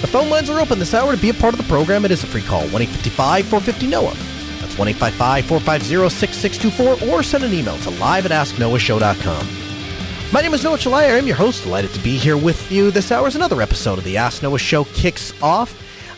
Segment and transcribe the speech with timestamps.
[0.00, 2.04] The phone lines are open this hour to be a part of the program.
[2.04, 4.14] It is a free call, 1 855 450 NOAH.
[4.60, 9.48] That's 1 855 450 6624 or send an email to live at asknoahshow.com.
[10.32, 11.18] My name is Noah Chelliah.
[11.18, 11.64] I'm your host.
[11.64, 14.58] Delighted to be here with you this hour as another episode of the Ask Noah
[14.58, 15.74] Show kicks off.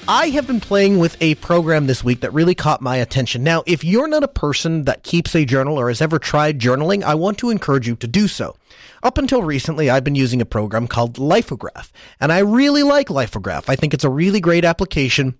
[0.06, 3.44] I have been playing with a program this week that really caught my attention.
[3.44, 7.02] Now, if you're not a person that keeps a journal or has ever tried journaling,
[7.02, 8.56] I want to encourage you to do so.
[9.02, 13.64] Up until recently, I've been using a program called Lifeograph, and I really like Lifeograph.
[13.68, 15.38] I think it's a really great application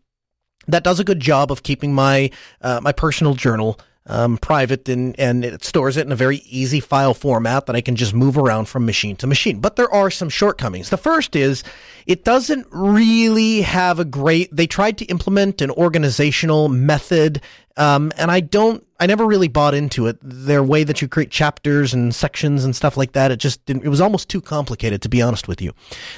[0.67, 5.19] that does a good job of keeping my uh, my personal journal um, private and,
[5.21, 8.39] and it stores it in a very easy file format that I can just move
[8.39, 9.61] around from machine to machine.
[9.61, 10.91] But there are some shortcomings.
[10.91, 11.63] The first is
[12.07, 17.41] it doesn't really have a great, they tried to implement an organizational method.
[17.81, 20.19] Um, and I don't, I never really bought into it.
[20.23, 23.85] Their way that you create chapters and sections and stuff like that, it just didn't,
[23.85, 25.73] it was almost too complicated, to be honest with you.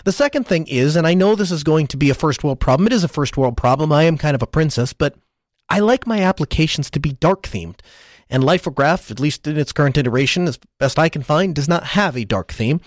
[0.04, 2.58] The second thing is, and I know this is going to be a first world
[2.58, 2.88] problem.
[2.88, 3.92] It is a first world problem.
[3.92, 5.14] I am kind of a princess, but
[5.68, 7.78] I like my applications to be dark themed.
[8.28, 11.84] And Lifeograph, at least in its current iteration, as best I can find, does not
[11.84, 12.80] have a dark theme.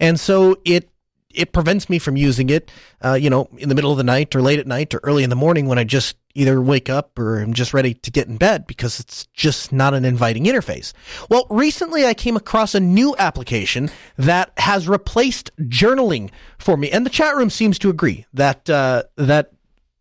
[0.00, 0.88] And so it
[1.34, 2.70] it prevents me from using it,
[3.02, 5.24] uh, you know, in the middle of the night or late at night or early
[5.24, 8.28] in the morning when I just either wake up or I'm just ready to get
[8.28, 10.92] in bed because it's just not an inviting interface.
[11.28, 17.06] Well, recently I came across a new application that has replaced journaling for me, and
[17.06, 19.52] the chat room seems to agree that uh, that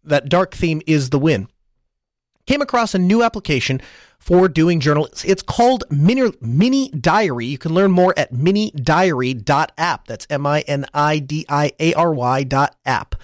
[0.04, 1.48] that dark theme is the win
[2.46, 3.82] came across a new application
[4.20, 5.08] for doing journal.
[5.26, 7.46] It's called Mini, Mini Diary.
[7.46, 10.08] You can learn more at minidiary.app.
[10.08, 13.16] That's M I N I D I A R Y dot app.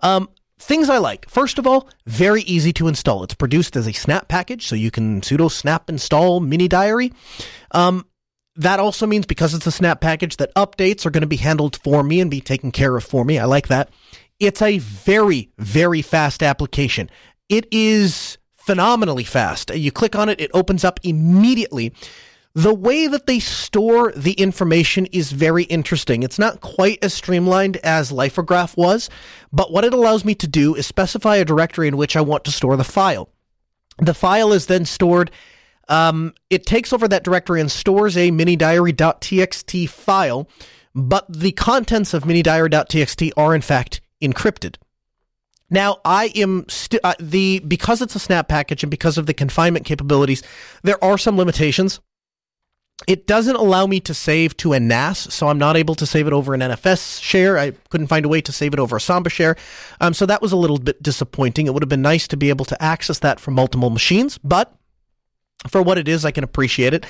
[0.00, 0.28] Um,
[0.64, 1.28] things I like.
[1.28, 3.22] First of all, very easy to install.
[3.22, 7.12] It's produced as a snap package, so you can sudo snap install Mini Diary.
[7.70, 8.06] Um,
[8.56, 11.76] that also means because it's a snap package that updates are going to be handled
[11.76, 13.38] for me and be taken care of for me.
[13.38, 13.90] I like that.
[14.40, 17.10] It's a very, very fast application.
[17.48, 19.74] It is phenomenally fast.
[19.74, 21.92] You click on it, it opens up immediately.
[22.56, 26.22] The way that they store the information is very interesting.
[26.22, 29.10] It's not quite as streamlined as Lifeograph was,
[29.52, 32.44] but what it allows me to do is specify a directory in which I want
[32.44, 33.28] to store the file.
[33.98, 35.32] The file is then stored.
[35.88, 40.48] Um, it takes over that directory and stores a minidiary.txt file,
[40.94, 44.76] but the contents of minidiary.txt are in fact encrypted.
[45.70, 49.34] Now, I am st- uh, the because it's a snap package and because of the
[49.34, 50.42] confinement capabilities,
[50.84, 52.00] there are some limitations.
[53.08, 56.26] It doesn't allow me to save to a NAS, so I'm not able to save
[56.28, 57.58] it over an NFS share.
[57.58, 59.56] I couldn't find a way to save it over a Samba share,
[60.00, 61.66] um, so that was a little bit disappointing.
[61.66, 64.72] It would have been nice to be able to access that from multiple machines, but
[65.68, 67.04] for what it is, I can appreciate it.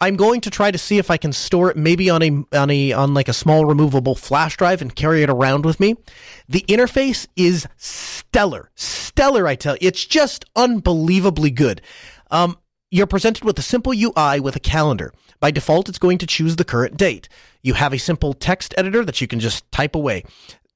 [0.00, 2.70] I'm going to try to see if I can store it maybe on a on
[2.70, 5.96] a on like a small removable flash drive and carry it around with me.
[6.48, 9.48] The interface is stellar, stellar.
[9.48, 11.80] I tell you, it's just unbelievably good.
[12.30, 12.58] Um,
[12.90, 15.12] you're presented with a simple UI with a calendar.
[15.40, 17.28] By default, it's going to choose the current date.
[17.62, 20.24] You have a simple text editor that you can just type away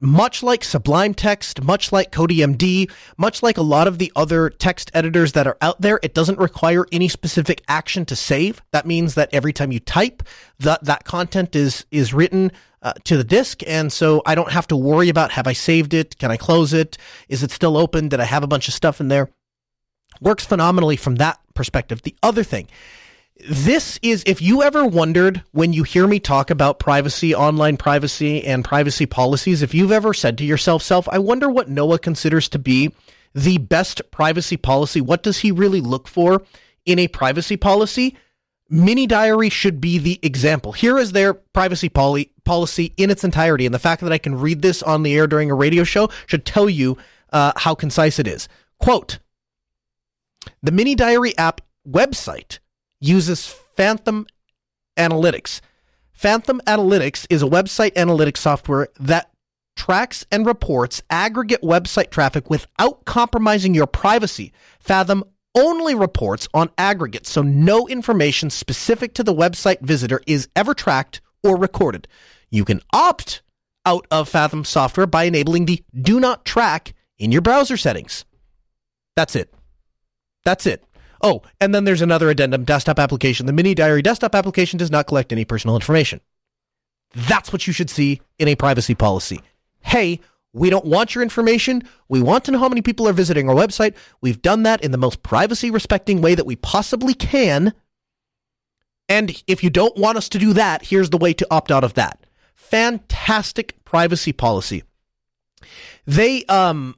[0.03, 4.91] much like Sublime Text, much like CodiMD, much like a lot of the other text
[4.93, 8.61] editors that are out there, it doesn't require any specific action to save.
[8.73, 10.25] That means that every time you type,
[10.59, 12.51] that that content is is written
[12.83, 15.95] uh, to the disk, and so I don't have to worry about have I saved
[15.95, 16.19] it?
[16.19, 16.99] Can I close it?
[17.29, 18.09] Is it still open?
[18.09, 19.31] Did I have a bunch of stuff in there?
[20.21, 22.03] Works phenomenally from that perspective.
[22.03, 22.69] The other thing
[23.49, 28.45] this is if you ever wondered when you hear me talk about privacy, online privacy,
[28.45, 32.49] and privacy policies, if you've ever said to yourself, self, I wonder what Noah considers
[32.51, 32.95] to be
[33.35, 35.01] the best privacy policy.
[35.01, 36.43] What does he really look for
[36.85, 38.17] in a privacy policy?
[38.69, 40.73] Mini Diary should be the example.
[40.73, 43.67] Here is their privacy poly- policy in its entirety.
[43.67, 46.11] And the fact that I can read this on the air during a radio show
[46.27, 46.97] should tell you
[47.33, 48.49] uh, how concise it is.
[48.79, 49.19] Quote
[50.63, 52.59] The Mini Diary app website
[53.01, 53.47] uses
[53.77, 54.27] Fathom
[54.97, 55.61] Analytics.
[56.13, 59.31] Fathom Analytics is a website analytics software that
[59.77, 64.53] tracks and reports aggregate website traffic without compromising your privacy.
[64.79, 65.25] Fathom
[65.55, 71.21] only reports on aggregate, so no information specific to the website visitor is ever tracked
[71.43, 72.07] or recorded.
[72.51, 73.43] You can opt
[73.85, 78.25] out of Fathom software by enabling the do not track in your browser settings.
[79.17, 79.53] That's it.
[80.45, 80.85] That's it.
[81.23, 83.47] Oh, and then there's another addendum desktop application.
[83.47, 86.21] The mini diary desktop application does not collect any personal information.
[87.15, 89.41] That's what you should see in a privacy policy.
[89.81, 90.21] Hey,
[90.53, 91.83] we don't want your information.
[92.09, 93.95] We want to know how many people are visiting our website.
[94.21, 97.73] We've done that in the most privacy respecting way that we possibly can.
[99.09, 101.85] And if you don't want us to do that, here's the way to opt out
[101.85, 102.27] of that.
[102.55, 104.83] Fantastic privacy policy.
[106.07, 106.97] They um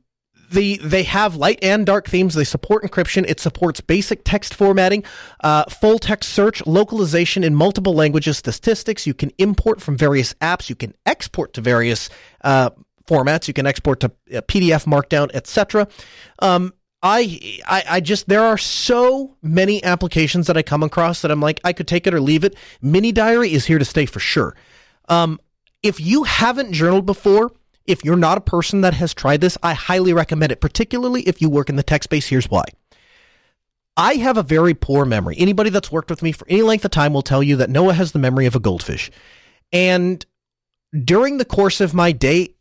[0.55, 2.35] the they have light and dark themes.
[2.35, 3.25] They support encryption.
[3.29, 5.05] It supports basic text formatting,
[5.43, 9.07] uh, full text search, localization in multiple languages, statistics.
[9.07, 10.69] You can import from various apps.
[10.69, 12.09] You can export to various
[12.43, 12.71] uh,
[13.07, 13.49] formats.
[13.49, 15.89] You can export to uh, PDF, Markdown, etc.
[16.39, 16.73] Um,
[17.03, 21.41] I, I, I just there are so many applications that I come across that I'm
[21.41, 22.57] like I could take it or leave it.
[22.81, 24.57] Mini Diary is here to stay for sure.
[25.09, 25.39] Um,
[25.83, 27.53] if you haven't journaled before,
[27.87, 31.43] if you're not a person that has tried this, I highly recommend it, particularly if
[31.43, 32.29] you work in the tech space.
[32.29, 32.65] Here's why.
[33.97, 35.37] I have a very poor memory.
[35.39, 37.95] Anybody that's worked with me for any length of time will tell you that Noah
[37.95, 39.11] has the memory of a goldfish.
[39.73, 40.25] And
[41.05, 42.55] during the course of my day,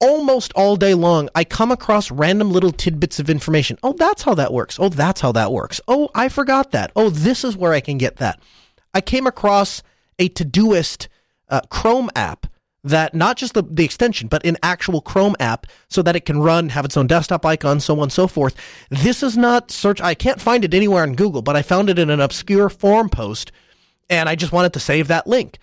[0.00, 3.78] almost all day long, I come across random little tidbits of information.
[3.82, 4.78] Oh, that's how that works.
[4.78, 5.80] Oh, that's how that works.
[5.88, 6.92] Oh, I forgot that.
[6.94, 8.40] Oh, this is where I can get that.
[8.94, 9.82] I came across
[10.18, 11.08] a Todoist
[11.48, 12.46] uh, Chrome app
[12.82, 16.40] that not just the, the extension, but an actual Chrome app so that it can
[16.40, 18.54] run, have its own desktop icon, so on and so forth.
[18.88, 20.00] This is not search.
[20.00, 23.08] I can't find it anywhere on Google, but I found it in an obscure forum
[23.08, 23.52] post
[24.10, 25.58] and I just wanted to save that link.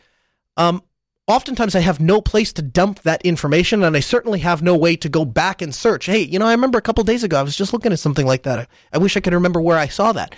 [0.56, 0.82] Um,
[1.28, 4.96] oftentimes I have no place to dump that information, and I certainly have no way
[4.96, 6.06] to go back and search.
[6.06, 8.26] Hey, you know, I remember a couple days ago I was just looking at something
[8.26, 8.70] like that.
[8.92, 10.34] I, wish I could remember where I saw that.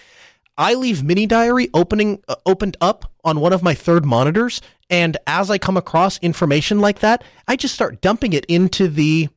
[0.59, 5.15] I leave Mini Diary opening uh, opened up on one of my third monitors, and
[5.25, 9.29] as I come across information like that, I just start dumping it into the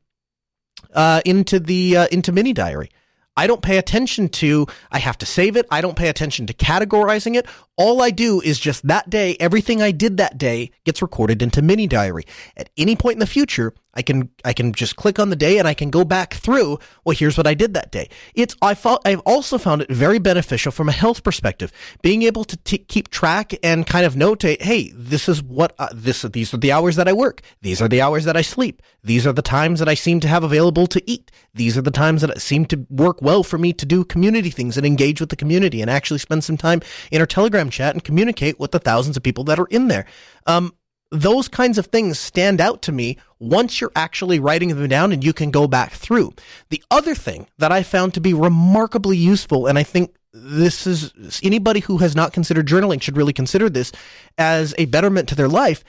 [0.93, 2.89] uh, into the uh, into Mini Diary.
[3.35, 5.65] I don't pay attention to, I have to save it.
[5.71, 7.47] I don't pay attention to categorizing it.
[7.77, 11.63] All I do is just that day, everything I did that day gets recorded into
[11.63, 12.25] mini diary.
[12.55, 15.59] At any point in the future, I can I can just click on the day
[15.59, 16.79] and I can go back through.
[17.03, 18.09] Well, here's what I did that day.
[18.33, 22.43] It's I thought I've also found it very beneficial from a health perspective, being able
[22.45, 24.61] to t- keep track and kind of notate.
[24.61, 27.41] Hey, this is what uh, this these are the hours that I work.
[27.61, 28.81] These are the hours that I sleep.
[29.03, 31.31] These are the times that I seem to have available to eat.
[31.53, 34.77] These are the times that seem to work well for me to do community things
[34.77, 36.81] and engage with the community and actually spend some time
[37.11, 40.05] in our Telegram chat and communicate with the thousands of people that are in there.
[40.47, 40.73] Um,
[41.13, 45.23] those kinds of things stand out to me once you're actually writing them down and
[45.23, 46.33] you can go back through.
[46.69, 51.11] The other thing that I found to be remarkably useful, and I think this is
[51.43, 53.91] anybody who has not considered journaling should really consider this
[54.37, 55.83] as a betterment to their life.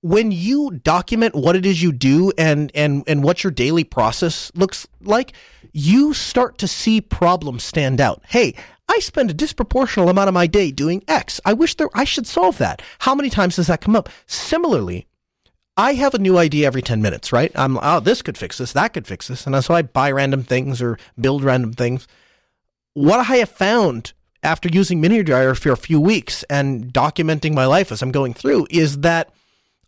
[0.00, 4.50] When you document what it is you do and and and what your daily process
[4.54, 5.32] looks like,
[5.72, 8.22] you start to see problems stand out.
[8.28, 8.54] Hey,
[8.88, 11.40] I spend a disproportional amount of my day doing X.
[11.44, 12.82] I wish there, I should solve that.
[13.00, 14.08] How many times does that come up?
[14.26, 15.06] Similarly,
[15.76, 17.50] I have a new idea every 10 minutes, right?
[17.54, 19.46] I'm, oh, this could fix this, that could fix this.
[19.46, 22.06] And so I buy random things or build random things.
[22.94, 27.64] What I have found after using Mini Diary for a few weeks and documenting my
[27.64, 29.32] life as I'm going through is that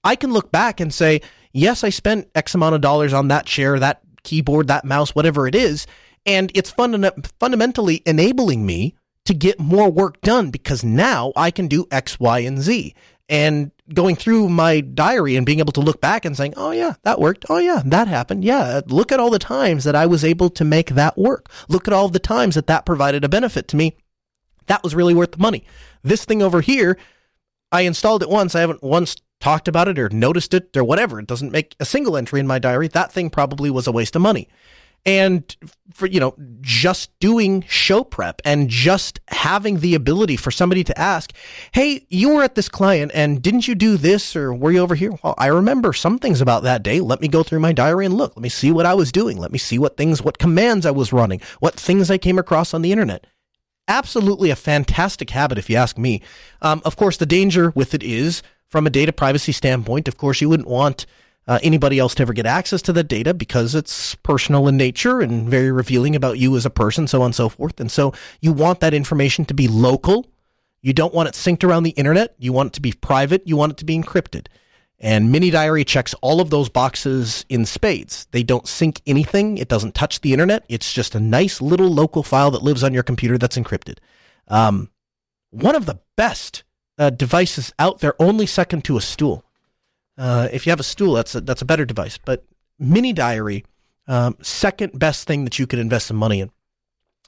[0.03, 1.21] I can look back and say,
[1.53, 5.47] yes, I spent X amount of dollars on that chair, that keyboard, that mouse, whatever
[5.47, 5.87] it is.
[6.25, 8.95] And it's funda- fundamentally enabling me
[9.27, 12.95] to get more work done because now I can do X, Y, and Z.
[13.29, 16.95] And going through my diary and being able to look back and saying, oh, yeah,
[17.03, 17.47] that worked.
[17.49, 18.45] Oh, yeah, that happened.
[18.45, 21.49] Yeah, look at all the times that I was able to make that work.
[21.69, 23.97] Look at all the times that that provided a benefit to me.
[24.67, 25.65] That was really worth the money.
[26.03, 26.99] This thing over here,
[27.73, 28.55] I installed it once.
[28.55, 31.19] I haven't once talked about it or noticed it or whatever.
[31.19, 32.89] It doesn't make a single entry in my diary.
[32.89, 34.49] That thing probably was a waste of money
[35.07, 35.57] and
[35.93, 40.99] for you know just doing show prep and just having the ability for somebody to
[40.99, 41.33] ask
[41.73, 44.95] hey you were at this client and didn't you do this or were you over
[44.95, 45.13] here?
[45.23, 47.01] Well i remember some things about that day.
[47.01, 48.35] Let me go through my diary and look.
[48.37, 49.39] Let me see what i was doing.
[49.39, 52.75] Let me see what things what commands i was running what things i came across
[52.75, 53.27] on the internet.
[53.87, 56.23] Absolutely a fantastic habit if you ask me.
[56.63, 60.41] Um, of course the danger with it is from a data privacy standpoint of course
[60.41, 61.05] you wouldn't want
[61.47, 65.21] uh, anybody else to ever get access to the data because it's personal in nature
[65.21, 67.81] and very revealing about you as a person, so on and so forth.
[67.81, 70.27] And so you want that information to be local.
[70.81, 72.35] You don't want it synced around the internet.
[72.39, 73.47] You want it to be private.
[73.47, 74.47] You want it to be encrypted.
[74.99, 78.27] And Mini Diary checks all of those boxes in spades.
[78.31, 79.59] They don't sync anything.
[79.59, 80.65] It doesn't touch the internet.
[80.69, 83.99] It's just a nice little local file that lives on your computer that's encrypted.
[84.49, 84.91] Um,
[85.51, 86.65] one of the best
[86.99, 89.45] uh, devices out there, only second to a stool.
[90.17, 92.19] Uh, if you have a stool, that's a, that's a better device.
[92.25, 92.45] But
[92.79, 93.65] Mini Diary,
[94.07, 96.51] Um, second best thing that you could invest some money in.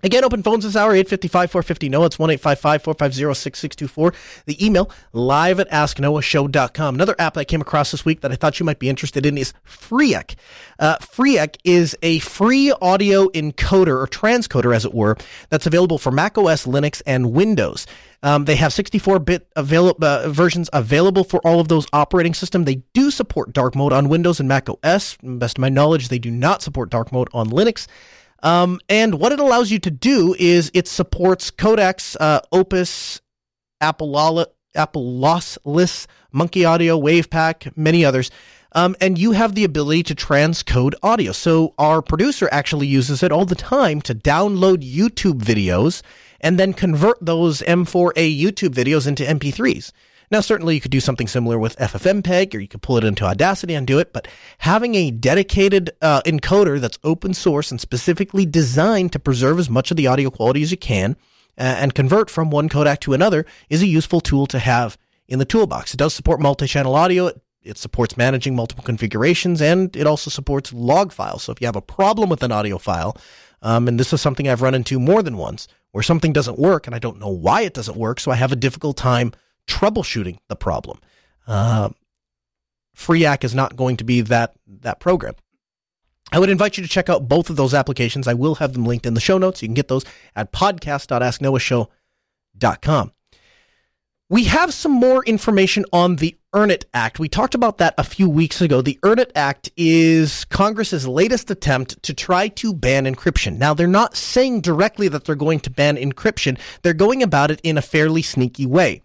[0.03, 2.05] Again, open phones this hour, 855-450-NOAH.
[2.05, 4.15] It's 1-855-450-6624.
[4.45, 6.95] The email, live at asknoahshow.com.
[6.95, 9.39] Another app I came across this week that I thought you might be interested in
[9.39, 10.37] is fre:ac.
[10.79, 15.17] Uh, fre:ac is a free audio encoder or transcoder, as it were,
[15.49, 17.87] that's available for Mac OS, Linux, and Windows.
[18.23, 22.67] Um, they have 64-bit avail- uh, versions available for all of those operating systems.
[22.67, 25.17] They do support dark mode on Windows and Mac OS.
[25.23, 27.87] Best of my knowledge, they do not support dark mode on Linux.
[28.43, 33.21] Um, and what it allows you to do is it supports codecs, uh, Opus,
[33.81, 38.31] Apple, Apple Lossless, Monkey Audio, WavPack, many others.
[38.73, 41.33] Um, and you have the ability to transcode audio.
[41.33, 46.03] So our producer actually uses it all the time to download YouTube videos
[46.43, 49.93] and then convert those M4A YouTube videos into MP3s.
[50.31, 53.25] Now, certainly you could do something similar with FFmpeg, or you could pull it into
[53.25, 54.27] Audacity and do it, but
[54.59, 59.91] having a dedicated uh, encoder that's open source and specifically designed to preserve as much
[59.91, 61.17] of the audio quality as you can
[61.59, 65.39] uh, and convert from one codec to another is a useful tool to have in
[65.39, 65.95] the toolbox.
[65.95, 67.29] It does support multi-channel audio.
[67.29, 71.45] It, it supports managing multiple configurations, and it also supports log files.
[71.45, 73.17] So if you have a problem with an audio file,
[73.63, 76.87] um, and this is something I've run into more than once, where something doesn't work
[76.87, 79.33] and I don't know why it doesn't work, so I have a difficult time
[79.67, 80.99] troubleshooting the problem.
[81.47, 81.91] Uh,
[82.95, 85.35] fre:ac is not going to be that that program.
[86.33, 88.27] I would invite you to check out both of those applications.
[88.27, 89.63] I will have them linked in the show notes.
[89.63, 90.05] You can get those
[90.35, 93.13] at podcast.asknoahshow.com.
[94.29, 97.21] We have some more information on the Earn It Act.
[97.21, 98.83] We talked about that a few weeks ago.
[98.83, 103.57] The Earn It Act is Congress's latest attempt to try to ban encryption.
[103.57, 106.59] Now, they're not saying directly that they're going to ban encryption.
[106.83, 109.03] They're going about it in a fairly sneaky way.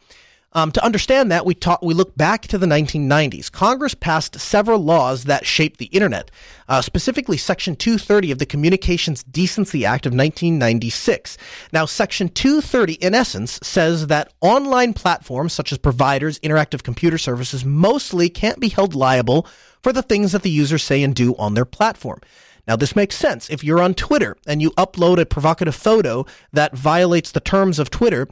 [0.54, 3.50] Um, to understand that, we talk, we look back to the 1990s.
[3.50, 6.30] Congress passed several laws that shaped the internet,
[6.68, 11.38] uh, specifically Section 230 of the Communications Decency Act of 1996.
[11.72, 17.64] Now, Section 230, in essence, says that online platforms such as providers, interactive computer services,
[17.64, 19.48] mostly can't be held liable
[19.82, 22.20] for the things that the users say and do on their platform.
[22.68, 23.50] Now, this makes sense.
[23.50, 27.90] If you're on Twitter and you upload a provocative photo that violates the terms of
[27.90, 28.28] Twitter,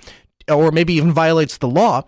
[0.50, 2.04] or maybe even violates the law,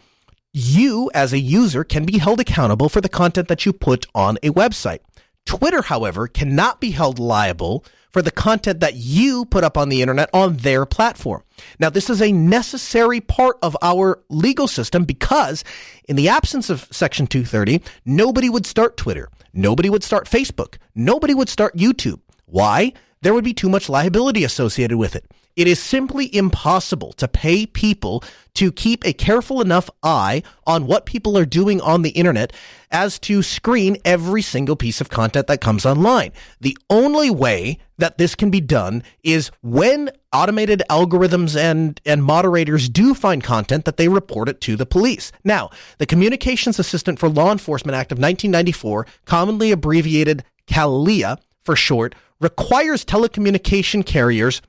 [0.53, 4.37] you as a user can be held accountable for the content that you put on
[4.43, 4.99] a website.
[5.45, 10.01] Twitter, however, cannot be held liable for the content that you put up on the
[10.01, 11.43] internet on their platform.
[11.79, 15.63] Now, this is a necessary part of our legal system because
[16.07, 19.29] in the absence of Section 230, nobody would start Twitter.
[19.53, 20.77] Nobody would start Facebook.
[20.93, 22.19] Nobody would start YouTube.
[22.45, 22.93] Why?
[23.21, 25.25] There would be too much liability associated with it.
[25.55, 31.05] It is simply impossible to pay people to keep a careful enough eye on what
[31.05, 32.53] people are doing on the internet
[32.91, 36.31] as to screen every single piece of content that comes online.
[36.59, 42.89] The only way that this can be done is when automated algorithms and, and moderators
[42.89, 45.31] do find content that they report it to the police.
[45.43, 52.15] Now, the Communications Assistant for Law Enforcement Act of 1994, commonly abbreviated CALEA for short,
[52.39, 54.61] requires telecommunication carriers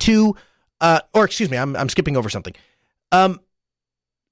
[0.00, 0.36] to,
[0.80, 2.54] uh, or excuse me, I'm, I'm skipping over something.
[3.12, 3.40] Um,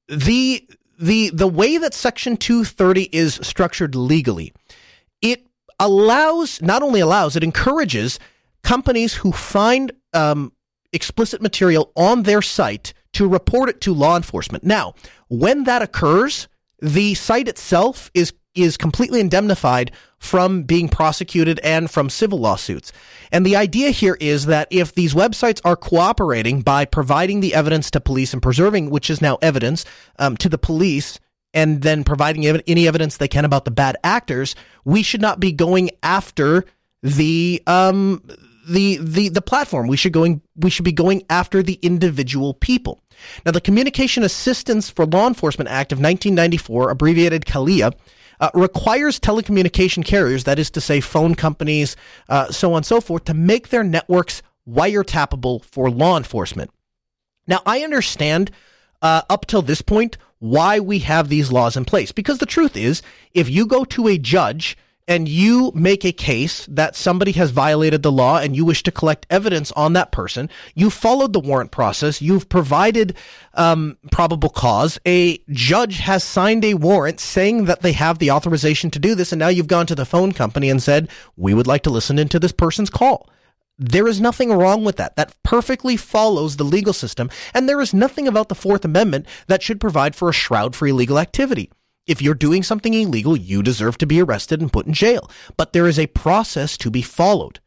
[0.09, 4.53] the the the way that Section 230 is structured legally,
[5.21, 5.47] it
[5.79, 8.19] allows not only allows it encourages
[8.63, 10.53] companies who find um,
[10.93, 14.65] explicit material on their site to report it to law enforcement.
[14.65, 14.95] Now,
[15.29, 16.49] when that occurs,
[16.81, 22.93] the site itself is is completely indemnified from being prosecuted and from civil lawsuits.
[23.31, 27.91] And the idea here is that if these websites are cooperating by providing the evidence
[27.93, 29.85] to police and preserving, which is now evidence,
[30.19, 31.19] um, to the police,
[31.55, 35.41] and then providing ev- any evidence they can about the bad actors, we should not
[35.41, 36.65] be going after
[37.03, 38.23] the um,
[38.69, 39.87] the the the platform.
[39.87, 43.03] We should going we should be going after the individual people.
[43.45, 47.95] Now, the Communication Assistance for Law Enforcement Act of 1994, abbreviated CALEA,
[48.41, 51.97] uh, requires telecommunication carriers, that is to say, phone companies,
[52.29, 56.71] uh, so on and so forth, to make their networks wiretappable for law enforcement.
[57.47, 58.51] Now, I understand
[59.03, 62.77] uh, up till this point why we have these laws in place, because the truth
[62.77, 63.03] is,
[63.33, 64.77] if you go to a judge
[65.09, 68.91] and you make a case that somebody has violated the law and you wish to
[68.91, 73.17] collect evidence on that person, you followed the warrant process, you've provided
[73.55, 78.91] um, probable cause, a judge has signed a warrant saying that they have the authorization
[78.91, 81.67] to do this, and now you've gone to the phone company and said, we would
[81.67, 83.29] like to listen into this person's call.
[83.79, 85.17] There is nothing wrong with that.
[85.17, 89.63] That perfectly follows the legal system, and there is nothing about the Fourth Amendment that
[89.63, 91.71] should provide for a shroud for illegal activity.
[92.07, 95.31] If you're doing something illegal, you deserve to be arrested and put in jail.
[95.57, 97.61] But there is a process to be followed.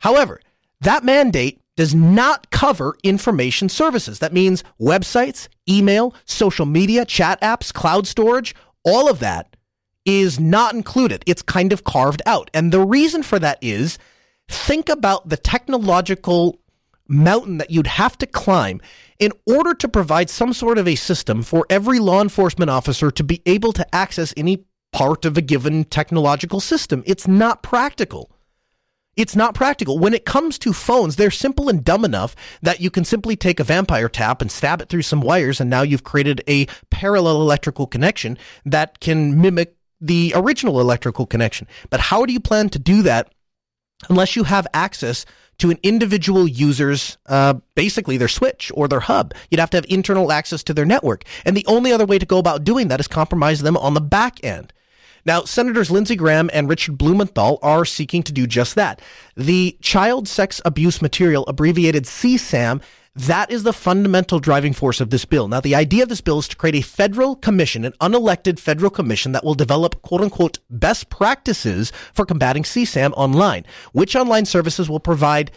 [0.00, 0.40] However,
[0.80, 4.18] that mandate does not cover information services.
[4.18, 9.56] That means websites, email, social media, chat apps, cloud storage, all of that
[10.04, 11.22] is not included.
[11.26, 12.50] It's kind of carved out.
[12.54, 13.98] And the reason for that is
[14.48, 16.60] think about the technological
[17.08, 18.80] mountain that you'd have to climb
[19.18, 23.24] in order to provide some sort of a system for every law enforcement officer to
[23.24, 27.02] be able to access any part of a given technological system.
[27.06, 28.30] It's not practical.
[29.16, 29.98] It's not practical.
[29.98, 33.58] When it comes to phones, they're simple and dumb enough that you can simply take
[33.58, 37.40] a vampire tap and stab it through some wires, and now you've created a parallel
[37.40, 38.36] electrical connection
[38.66, 41.66] that can mimic the original electrical connection.
[41.88, 43.32] But how do you plan to do that
[44.10, 45.24] unless you have access
[45.58, 49.34] to an individual user's, uh, basically their switch or their hub.
[49.50, 51.24] You'd have to have internal access to their network.
[51.44, 54.00] And the only other way to go about doing that is compromise them on the
[54.00, 54.72] back end.
[55.24, 59.02] Now, Senators Lindsey Graham and Richard Blumenthal are seeking to do just that.
[59.36, 62.80] The child sex abuse material, abbreviated CSAM,
[63.16, 65.48] that is the fundamental driving force of this bill.
[65.48, 68.90] Now, the idea of this bill is to create a federal commission, an unelected federal
[68.90, 73.64] commission that will develop quote unquote best practices for combating CSAM online.
[73.92, 75.50] Which online services will provide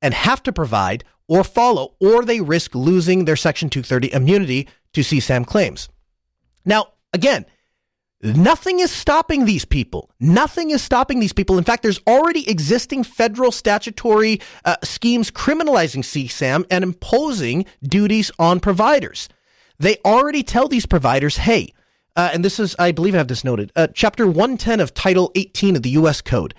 [0.00, 5.02] and have to provide or follow, or they risk losing their Section 230 immunity to
[5.02, 5.88] CSAM claims.
[6.64, 7.44] Now, again,
[8.22, 10.08] Nothing is stopping these people.
[10.20, 11.58] Nothing is stopping these people.
[11.58, 18.60] In fact, there's already existing federal statutory uh, schemes criminalizing CSAM and imposing duties on
[18.60, 19.28] providers.
[19.80, 21.74] They already tell these providers, hey,
[22.14, 25.32] uh, and this is, I believe I have this noted, uh, Chapter 110 of Title
[25.34, 26.20] 18 of the U.S.
[26.20, 26.54] Code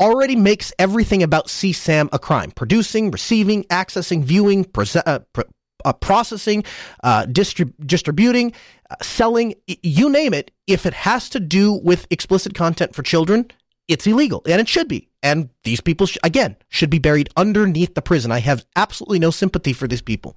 [0.00, 2.50] already makes everything about CSAM a crime.
[2.50, 4.66] Producing, receiving, accessing, viewing,
[5.06, 5.20] uh,
[5.84, 6.64] uh, processing,
[7.02, 8.52] uh, distrib- distributing,
[8.90, 10.50] uh, selling, you name it.
[10.66, 13.50] If it has to do with explicit content for children,
[13.88, 15.08] it's illegal, and it should be.
[15.22, 18.32] And these people, sh- again, should be buried underneath the prison.
[18.32, 20.36] I have absolutely no sympathy for these people.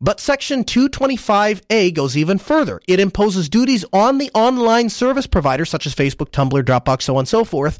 [0.00, 2.80] But Section 225A goes even further.
[2.86, 7.20] It imposes duties on the online service providers, such as Facebook, Tumblr, Dropbox, so on
[7.20, 7.78] and so forth.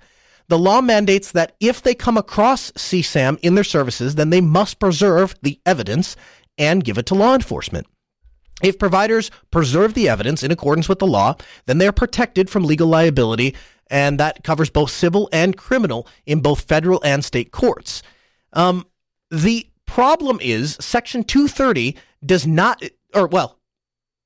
[0.49, 4.79] The law mandates that if they come across CSAM in their services, then they must
[4.79, 6.17] preserve the evidence
[6.59, 7.87] and give it to law enforcement.
[8.63, 12.65] If providers preserve the evidence in accordance with the law, then they are protected from
[12.65, 13.55] legal liability,
[13.89, 18.03] and that covers both civil and criminal in both federal and state courts.
[18.55, 18.87] Um,
[19.31, 22.83] the problem is Section 230 does not,
[23.15, 23.59] or well,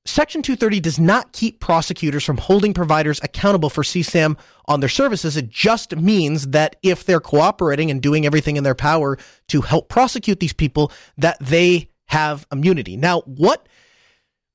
[0.05, 5.37] Section 230 does not keep prosecutors from holding providers accountable for CSAM on their services.
[5.37, 9.89] It just means that if they're cooperating and doing everything in their power to help
[9.89, 12.97] prosecute these people, that they have immunity.
[12.97, 13.67] Now, what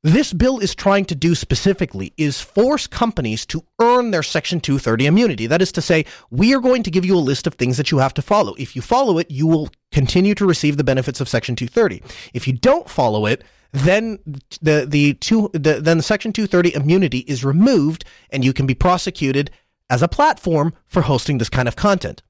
[0.02, 5.06] this bill is trying to do specifically is force companies to earn their Section 230
[5.06, 5.46] immunity.
[5.46, 7.90] That is to say, we are going to give you a list of things that
[7.90, 8.54] you have to follow.
[8.58, 12.02] If you follow it, you will continue to receive the benefits of Section 230.
[12.34, 13.42] If you don't follow it,
[13.72, 14.18] then
[14.60, 18.74] the the two the, then the Section 230 immunity is removed, and you can be
[18.74, 19.50] prosecuted
[19.88, 22.22] as a platform for hosting this kind of content.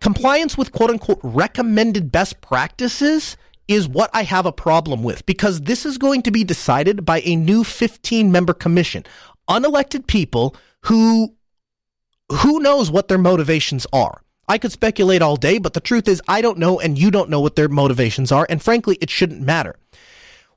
[0.00, 3.36] Compliance with quote unquote recommended best practices
[3.68, 7.20] is what I have a problem with because this is going to be decided by
[7.24, 9.04] a new 15 member commission,
[9.48, 11.34] unelected people who
[12.30, 14.22] who knows what their motivations are.
[14.48, 17.30] I could speculate all day, but the truth is I don't know and you don't
[17.30, 19.76] know what their motivations are and frankly it shouldn't matter.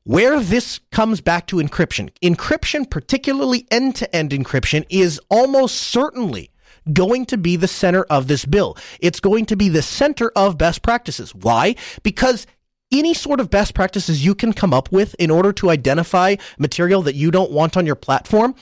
[0.04, 6.52] Where this comes back to encryption, encryption, particularly end to end encryption, is almost certainly
[6.94, 8.78] going to be the center of this bill.
[9.00, 11.34] It's going to be the center of best practices.
[11.34, 11.76] Why?
[12.04, 12.46] Because
[12.91, 17.02] any sort of best practices you can come up with in order to identify material
[17.04, 18.56] that you don't want on your platform,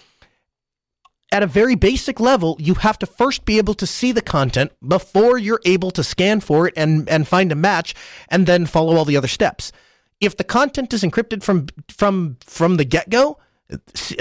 [1.31, 4.71] at a very basic level, you have to first be able to see the content
[4.87, 7.95] before you're able to scan for it and, and find a match
[8.29, 9.71] and then follow all the other steps.
[10.21, 13.39] If the content is encrypted from from from the get-go,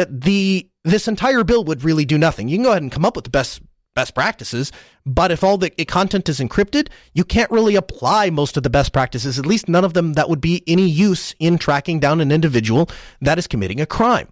[0.09, 2.49] the this entire bill would really do nothing.
[2.49, 3.61] You can go ahead and come up with the best
[3.95, 4.73] best practices.
[5.05, 8.71] But if all the eh, content is encrypted, you can't really apply most of the
[8.71, 12.21] best practices, at least none of them that would be any use in tracking down
[12.21, 12.89] an individual
[13.21, 14.29] that is committing a crime.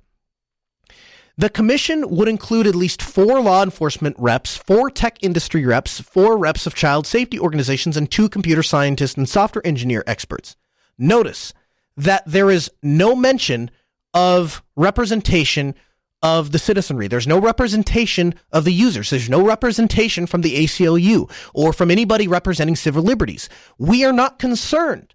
[1.36, 6.36] The commission would include at least four law enforcement reps, four tech industry reps, four
[6.36, 10.54] reps of child safety organizations, and two computer scientists and software engineer experts.
[10.98, 11.54] Notice
[11.96, 13.70] that there is no mention
[14.12, 15.74] of representation
[16.22, 17.08] of the citizenry.
[17.08, 19.10] There's no representation of the users.
[19.10, 23.48] There's no representation from the ACLU or from anybody representing civil liberties.
[23.78, 25.14] We are not concerned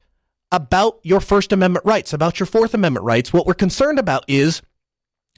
[0.51, 3.33] about your First Amendment rights, about your Fourth Amendment rights.
[3.33, 4.61] What we're concerned about is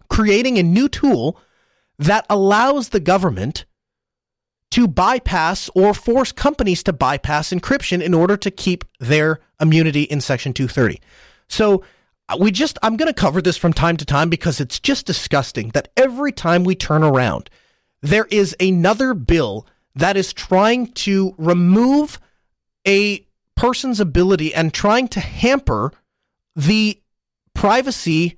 [0.09, 1.39] creating a new tool
[1.99, 3.65] that allows the government
[4.71, 10.21] to bypass or force companies to bypass encryption in order to keep their immunity in
[10.21, 10.99] Section 230.
[11.47, 11.83] So
[12.39, 15.69] we just, I'm going to cover this from time to time because it's just disgusting
[15.69, 17.49] that every time we turn around,
[18.01, 22.19] there is another bill that is trying to remove
[22.85, 25.91] a person's ability and trying to hamper
[26.55, 27.01] the
[27.53, 28.37] privacy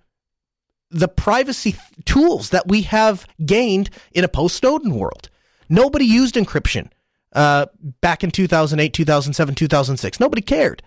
[0.92, 1.76] the privacy
[2.06, 5.30] tools that we have gained in a post Snowden world.
[5.70, 6.90] Nobody used encryption
[7.34, 7.68] uh,
[8.02, 10.20] back in 2008, 2007, 2006.
[10.20, 10.82] Nobody cared.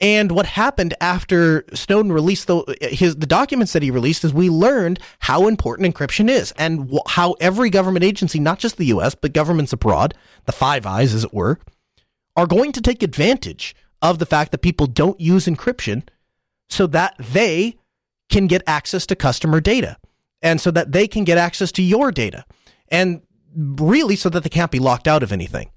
[0.00, 4.50] And what happened after Snowden released the his the documents that he released is we
[4.50, 9.14] learned how important encryption is and wh- how every government agency, not just the U.S.
[9.14, 10.12] but governments abroad,
[10.44, 11.58] the Five Eyes as it were,
[12.36, 16.06] are going to take advantage of the fact that people don't use encryption,
[16.68, 17.78] so that they
[18.28, 19.96] can get access to customer data,
[20.42, 22.44] and so that they can get access to your data,
[22.88, 23.22] and
[23.54, 25.70] really so that they can't be locked out of anything.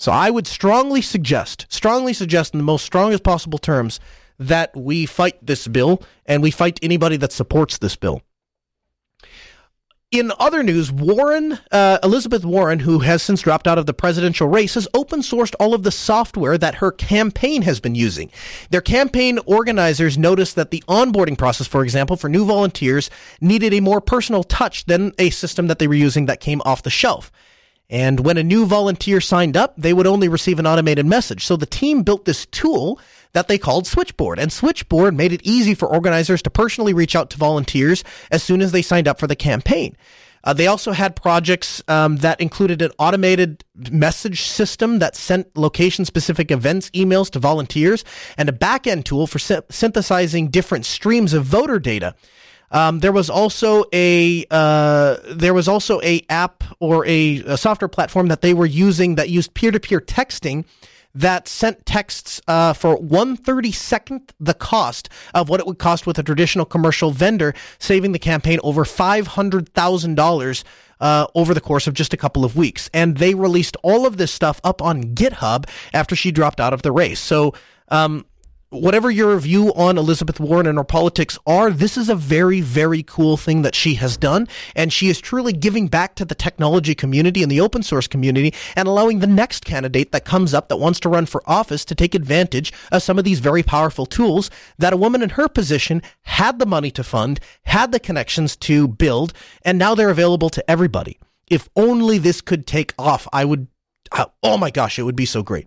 [0.00, 4.00] So I would strongly suggest, strongly suggest in the most strongest possible terms,
[4.38, 8.22] that we fight this bill and we fight anybody that supports this bill.
[10.10, 14.48] In other news, Warren, uh, Elizabeth Warren, who has since dropped out of the presidential
[14.48, 18.30] race, has open sourced all of the software that her campaign has been using.
[18.70, 23.10] Their campaign organizers noticed that the onboarding process, for example, for new volunteers
[23.42, 26.82] needed a more personal touch than a system that they were using that came off
[26.82, 27.30] the shelf.
[27.90, 31.44] And when a new volunteer signed up, they would only receive an automated message.
[31.44, 33.00] So the team built this tool
[33.32, 34.38] that they called Switchboard.
[34.38, 38.62] And Switchboard made it easy for organizers to personally reach out to volunteers as soon
[38.62, 39.96] as they signed up for the campaign.
[40.42, 46.04] Uh, they also had projects um, that included an automated message system that sent location
[46.04, 48.04] specific events emails to volunteers
[48.38, 52.14] and a back end tool for sy- synthesizing different streams of voter data.
[52.70, 57.88] Um, there was also a uh, there was also a app or a, a, software
[57.88, 60.64] platform that they were using that used peer to peer texting
[61.12, 66.06] that sent texts uh, for one thirty second the cost of what it would cost
[66.06, 70.64] with a traditional commercial vendor, saving the campaign over five hundred thousand uh, dollars.
[71.34, 72.88] over the course of just a couple of weeks.
[72.94, 76.82] And they released all of this stuff up on GitHub after she dropped out of
[76.82, 77.18] the race.
[77.18, 77.54] So,
[77.88, 78.26] um,
[78.70, 83.02] whatever your view on Elizabeth Warren and her politics are, this is a very, very
[83.02, 84.46] cool thing that she has done.
[84.76, 88.54] And she is truly giving back to the technology community and the open source community
[88.76, 91.96] and allowing the next candidate that comes up that wants to run for office to
[91.96, 96.00] take advantage of some of these very powerful tools that a woman in her position
[96.22, 99.32] had the money to fund, had the connections to build,
[99.64, 101.18] and now they're available to everybody.
[101.48, 103.66] If only this could take off, I would,
[104.12, 105.66] uh, oh my gosh, it would be so great.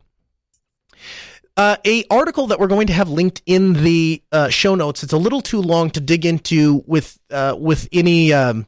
[1.56, 5.04] Uh, a article that we're going to have linked in the uh, show notes.
[5.04, 8.66] It's a little too long to dig into with uh, with any um,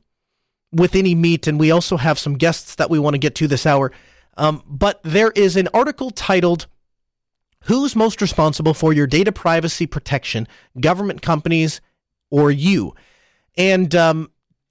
[0.72, 3.48] with any meat, and we also have some guests that we want to get to
[3.48, 3.92] this hour.
[4.38, 6.68] Um, but there is an article titled
[7.64, 10.48] "Who's most responsible for your data privacy protection?
[10.80, 11.82] Government companies
[12.30, 12.94] or you?"
[13.58, 14.30] And um,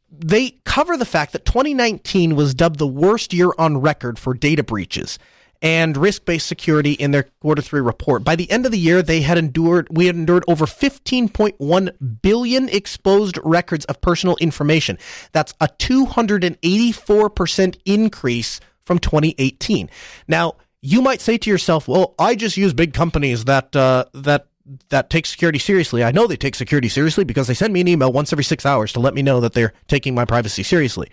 [0.08, 4.62] they cover the fact that 2019 was dubbed the worst year on record for data
[4.62, 5.18] breaches
[5.64, 8.22] and risk-based security in their quarter three report.
[8.22, 12.68] By the end of the year, they had endured we had endured over 15.1 billion
[12.68, 14.98] exposed records of personal information.
[15.32, 19.88] That's a 284% increase from 2018.
[20.28, 24.48] Now, you might say to yourself, "Well, I just use big companies that uh, that
[24.90, 26.04] that take security seriously.
[26.04, 28.66] I know they take security seriously because they send me an email once every six
[28.66, 31.10] hours to let me know that they're taking my privacy seriously."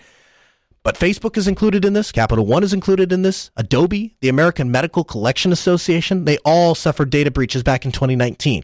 [0.84, 4.72] But Facebook is included in this, Capital One is included in this, Adobe, the American
[4.72, 8.64] Medical Collection Association, they all suffered data breaches back in 2019.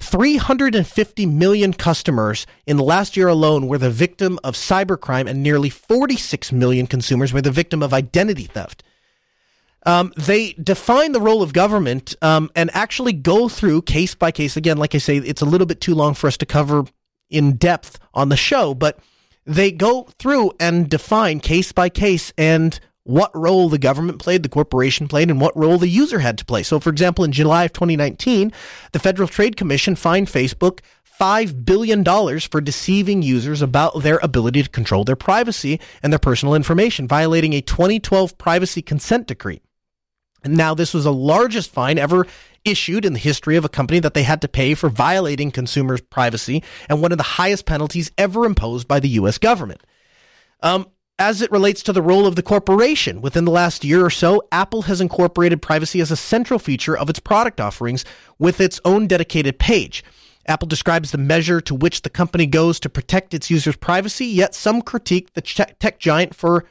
[0.00, 5.70] 350 million customers in the last year alone were the victim of cybercrime, and nearly
[5.70, 8.82] 46 million consumers were the victim of identity theft.
[9.86, 14.56] Um, they define the role of government um, and actually go through case by case.
[14.56, 16.84] Again, like I say, it's a little bit too long for us to cover
[17.30, 18.98] in depth on the show, but
[19.50, 24.48] they go through and define case by case and what role the government played, the
[24.48, 26.62] corporation played, and what role the user had to play.
[26.62, 28.52] So, for example, in July of 2019,
[28.92, 30.80] the Federal Trade Commission fined Facebook
[31.20, 32.04] $5 billion
[32.40, 37.52] for deceiving users about their ability to control their privacy and their personal information, violating
[37.52, 39.60] a 2012 privacy consent decree.
[40.44, 42.24] And now, this was the largest fine ever
[42.64, 46.00] issued in the history of a company that they had to pay for violating consumers'
[46.00, 49.38] privacy and one of the highest penalties ever imposed by the U.S.
[49.38, 49.82] government.
[50.62, 54.10] Um, as it relates to the role of the corporation, within the last year or
[54.10, 58.06] so, Apple has incorporated privacy as a central feature of its product offerings
[58.38, 60.02] with its own dedicated page.
[60.46, 64.54] Apple describes the measure to which the company goes to protect its users' privacy, yet
[64.54, 66.64] some critique the tech giant for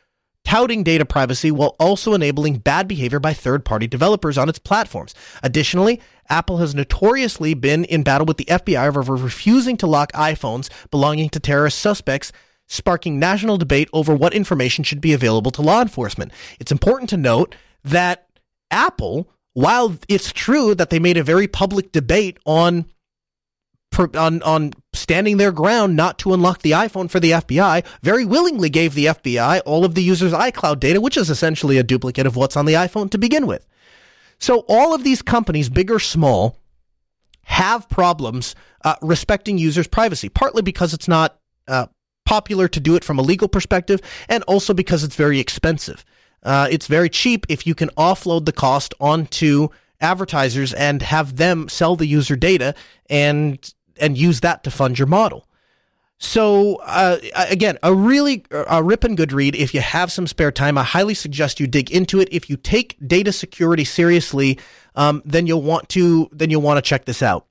[0.50, 5.14] touting data privacy while also enabling bad behavior by third party developers on its platforms.
[5.44, 10.70] Additionally, Apple has notoriously been in battle with the FBI over refusing to lock iPhones
[10.90, 12.32] belonging to terrorist suspects,
[12.68, 16.32] sparking national debate over what information should be available to law enforcement.
[16.60, 18.28] It's important to note that
[18.72, 22.86] Apple, while it's true that they made a very public debate on
[24.16, 28.70] on on standing their ground not to unlock the iPhone for the FBI, very willingly
[28.70, 32.36] gave the FBI all of the user's iCloud data, which is essentially a duplicate of
[32.36, 33.66] what's on the iPhone to begin with.
[34.38, 36.58] So all of these companies, big or small,
[37.44, 41.88] have problems uh, respecting users' privacy, partly because it's not uh,
[42.26, 46.06] popular to do it from a legal perspective, and also because it's very expensive.
[46.44, 49.70] Uh, it's very cheap if you can offload the cost onto
[50.02, 52.74] advertisers and have them sell the user data
[53.10, 55.48] and and use that to fund your model.
[56.20, 59.56] So uh, again, a really a rip and good read.
[59.56, 62.28] If you have some spare time, I highly suggest you dig into it.
[62.32, 64.60] If you take data security seriously,
[64.96, 67.46] um, then you'll want to then you'll want to check this out.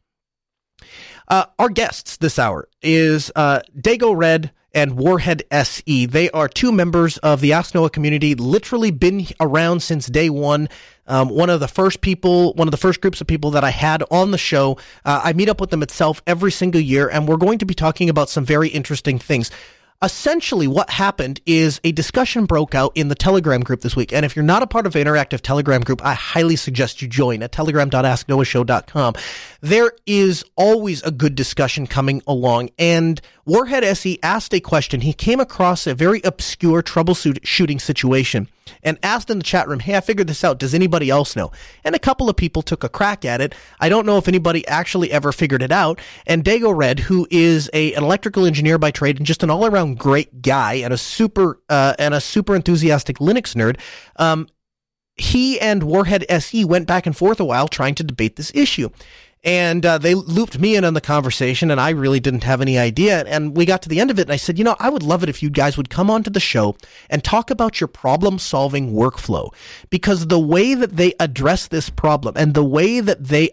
[1.28, 6.06] Uh, our guests this hour is uh, Dago Red and Warhead SE.
[6.06, 10.68] They are two members of the Ask Noah community, literally been around since day one.
[11.08, 13.70] Um, one of the first people, one of the first groups of people that I
[13.70, 14.78] had on the show.
[15.04, 17.74] Uh, I meet up with them itself every single year, and we're going to be
[17.74, 19.50] talking about some very interesting things
[20.00, 24.24] essentially what happened is a discussion broke out in the telegram group this week and
[24.24, 27.42] if you're not a part of an interactive telegram group i highly suggest you join
[27.42, 29.14] at telegram.asknoahshow.com
[29.60, 35.12] there is always a good discussion coming along and warhead se asked a question he
[35.14, 38.46] came across a very obscure troubleshooting situation
[38.82, 40.58] and asked in the chat room, Hey, I figured this out.
[40.58, 41.50] Does anybody else know?
[41.82, 43.54] And a couple of people took a crack at it.
[43.80, 45.98] I don't know if anybody actually ever figured it out.
[46.26, 49.64] And Dago Red, who is a, an electrical engineer by trade and just an all
[49.64, 53.78] around great guy and a super, uh, and a super enthusiastic Linux nerd,
[54.16, 54.46] um,
[55.16, 58.88] he and Warhead SE went back and forth a while trying to debate this issue.
[59.44, 62.76] And uh, they looped me in on the conversation, and I really didn't have any
[62.76, 63.24] idea.
[63.24, 65.02] And we got to the end of it, and I said, you know, I would
[65.02, 66.76] love it if you guys would come onto the show
[67.08, 69.54] and talk about your problem solving workflow.
[69.90, 73.50] Because the way that they address this problem and the way that they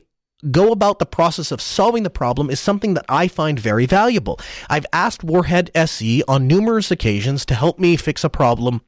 [0.52, 4.40] go about the process of solving the problem is something that I find very valuable.
[4.70, 8.82] I've asked Warhead SE on numerous occasions to help me fix a problem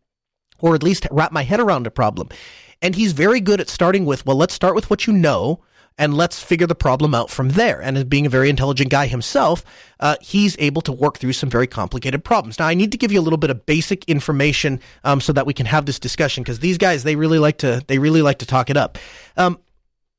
[0.60, 2.30] or at least wrap my head around a problem.
[2.82, 5.62] And he's very good at starting with, well, let's start with what you know
[5.98, 7.82] and let's figure the problem out from there.
[7.82, 9.64] And as being a very intelligent guy himself,
[10.00, 12.60] uh, he's able to work through some very complicated problems.
[12.60, 15.46] Now, I need to give you a little bit of basic information um, so that
[15.46, 18.40] we can have this discussion because these guys they really like to they really like
[18.40, 18.98] to talk it up.
[19.36, 19.60] Um,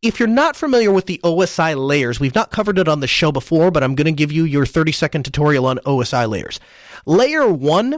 [0.01, 3.33] if you're not familiar with the OSI layers, we've not covered it on the show
[3.33, 6.61] before, but I'm going to give you your 30 second tutorial on OSI layers.
[7.05, 7.97] Layer one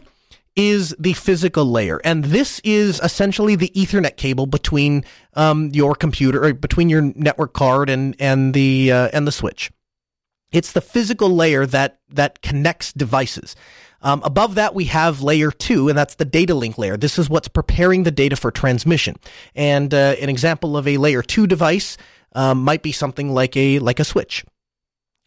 [0.56, 2.00] is the physical layer.
[2.04, 7.52] And this is essentially the Ethernet cable between um, your computer, or between your network
[7.52, 9.70] card and, and, the, uh, and the switch.
[10.52, 13.54] It's the physical layer that, that connects devices.
[14.02, 16.96] Um, above that, we have layer two, and that's the data link layer.
[16.96, 19.16] This is what's preparing the data for transmission.
[19.54, 21.96] And uh, an example of a layer two device
[22.34, 24.44] um, might be something like a like a switch.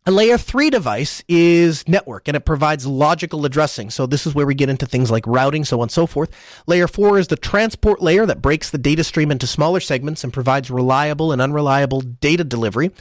[0.06, 3.90] A layer three device is network and it provides logical addressing.
[3.90, 6.30] So this is where we get into things like routing, so on and so forth.
[6.68, 10.34] Layer four is the transport layer that breaks the data stream into smaller segments and
[10.34, 12.92] provides reliable and unreliable data delivery.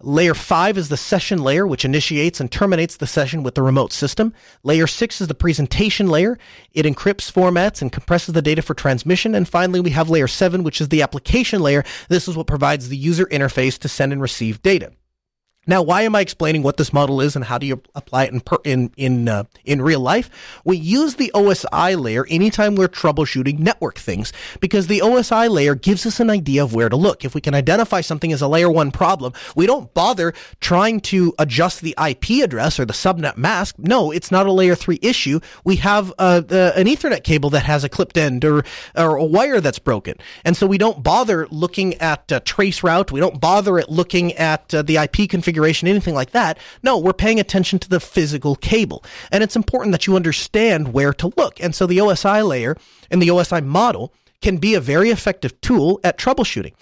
[0.00, 3.92] Layer 5 is the session layer, which initiates and terminates the session with the remote
[3.92, 4.34] system.
[4.62, 6.36] Layer 6 is the presentation layer.
[6.72, 9.34] It encrypts, formats, and compresses the data for transmission.
[9.34, 11.84] And finally, we have layer 7, which is the application layer.
[12.08, 14.92] This is what provides the user interface to send and receive data.
[15.66, 18.32] Now, why am I explaining what this model is and how do you apply it
[18.32, 20.60] in per, in in uh, in real life?
[20.64, 26.04] We use the OSI layer anytime we're troubleshooting network things because the OSI layer gives
[26.06, 27.24] us an idea of where to look.
[27.24, 31.34] If we can identify something as a layer one problem, we don't bother trying to
[31.38, 33.76] adjust the IP address or the subnet mask.
[33.78, 35.40] No, it's not a layer three issue.
[35.64, 39.60] We have uh, an Ethernet cable that has a clipped end or or a wire
[39.60, 43.10] that's broken, and so we don't bother looking at uh, trace route.
[43.10, 46.58] We don't bother at looking at uh, the IP configuration configuration, anything like that.
[46.82, 49.04] No, we're paying attention to the physical cable.
[49.30, 51.60] And it's important that you understand where to look.
[51.60, 52.76] And so the OSI layer
[53.10, 54.12] and the OSI model
[54.42, 56.74] can be a very effective tool at troubleshooting.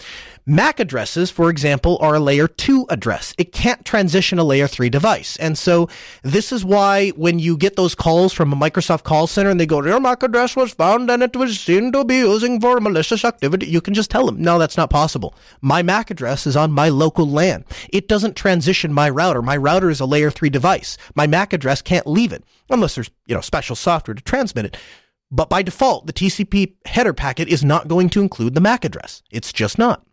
[0.45, 3.33] MAC addresses, for example, are a layer 2 address.
[3.39, 5.37] It can't transition a layer 3 device.
[5.37, 5.89] And so
[6.25, 9.67] this is why when you get those calls from a Microsoft call center and they
[9.67, 13.25] go, your MAC address was found and it was seen to be using for malicious
[13.25, 15.33] activity, you can just tell them, no, that's not possible.
[15.61, 17.65] My MAC address is on my local LAN.
[17.91, 19.43] It doesn't transition my router.
[19.43, 20.99] My router is a layer 3 device.
[21.15, 24.77] My MAC address can't leave it unless there's, you know, special software to transmit it.
[25.31, 29.23] But by default, the TCP header packet is not going to include the MAC address.
[29.31, 30.05] It's just not.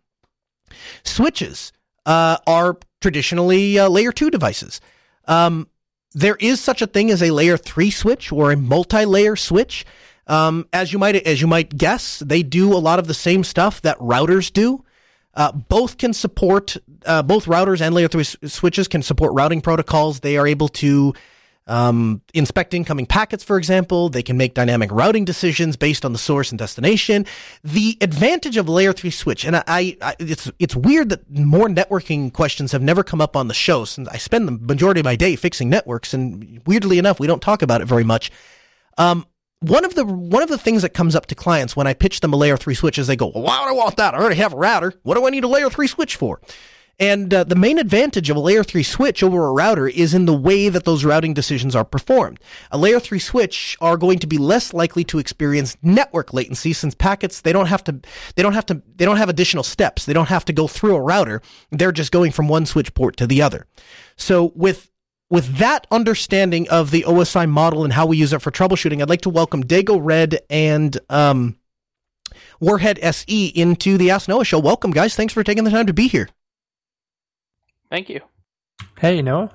[1.04, 1.72] Switches
[2.06, 4.80] uh, are traditionally uh, layer two devices.
[5.26, 5.68] Um,
[6.12, 9.84] there is such a thing as a layer three switch or a multi-layer switch.
[10.26, 13.44] Um, as you might as you might guess, they do a lot of the same
[13.44, 14.84] stuff that routers do.
[15.34, 20.20] Uh, both can support uh, both routers and layer three switches can support routing protocols.
[20.20, 21.14] They are able to
[21.70, 24.08] um, inspect incoming packets, for example.
[24.08, 27.24] They can make dynamic routing decisions based on the source and destination.
[27.62, 31.68] The advantage of a layer three switch, and I, I, it's it's weird that more
[31.68, 35.04] networking questions have never come up on the show since I spend the majority of
[35.04, 38.32] my day fixing networks, and weirdly enough, we don't talk about it very much.
[38.98, 39.24] Um,
[39.60, 42.18] one of the one of the things that comes up to clients when I pitch
[42.20, 44.14] them a layer three switch is they go, well, "Why would I want that?
[44.14, 44.92] I already have a router.
[45.04, 46.40] What do I need a layer three switch for?"
[47.00, 50.26] And uh, the main advantage of a layer 3 switch over a router is in
[50.26, 52.38] the way that those routing decisions are performed.
[52.70, 56.94] A layer 3 switch are going to be less likely to experience network latency since
[56.94, 58.00] packets they don't have to
[58.36, 60.04] they don't have to they don't have additional steps.
[60.04, 61.40] They don't have to go through a router.
[61.70, 63.66] They're just going from one switch port to the other.
[64.16, 64.90] So with
[65.30, 69.08] with that understanding of the OSI model and how we use it for troubleshooting, I'd
[69.08, 71.56] like to welcome Dago Red and um,
[72.60, 74.58] Warhead SE into the Ask Noah show.
[74.58, 75.14] Welcome, guys.
[75.14, 76.28] Thanks for taking the time to be here.
[77.90, 78.20] Thank you.
[78.98, 79.50] Hey, Noah.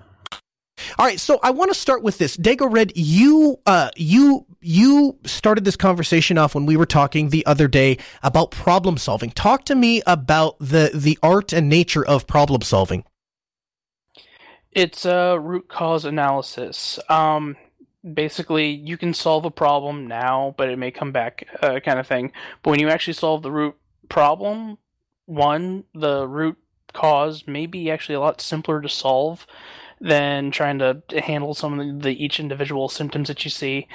[0.98, 2.36] All right, so I want to start with this.
[2.36, 7.45] Dago Red, you uh you you started this conversation off when we were talking the
[7.45, 9.32] other day about problem solving.
[9.32, 13.06] Talk to me about the the art and nature of problem solving.
[14.71, 17.00] It's a root cause analysis.
[17.08, 17.56] Um,
[18.13, 22.08] basically, you can solve a problem now, but it may come back, uh, kind of
[22.08, 22.34] thing.
[22.62, 23.76] But when you actually solve the root
[24.10, 24.78] problem,
[25.26, 26.58] one, the root
[26.95, 29.45] cause may be actually a lot simpler to solve
[30.01, 33.88] than trying to handle some of the each individual symptoms that you see,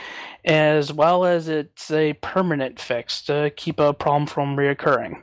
[0.44, 5.22] as well as it's a permanent fix to keep a problem from reoccurring.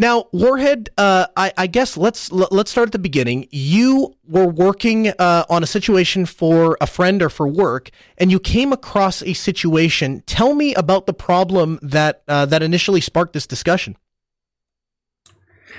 [0.00, 3.48] Now, Warhead, uh, I, I, guess let's let's start at the beginning.
[3.50, 8.40] You were working uh, on a situation for a friend or for work, and you
[8.40, 10.22] came across a situation.
[10.24, 13.94] Tell me about the problem that uh, that initially sparked this discussion.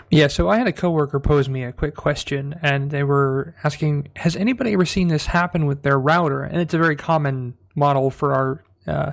[0.10, 4.10] Yeah, so I had a coworker pose me a quick question, and they were asking,
[4.18, 8.10] "Has anybody ever seen this happen with their router?" And it's a very common model
[8.10, 9.12] for our uh,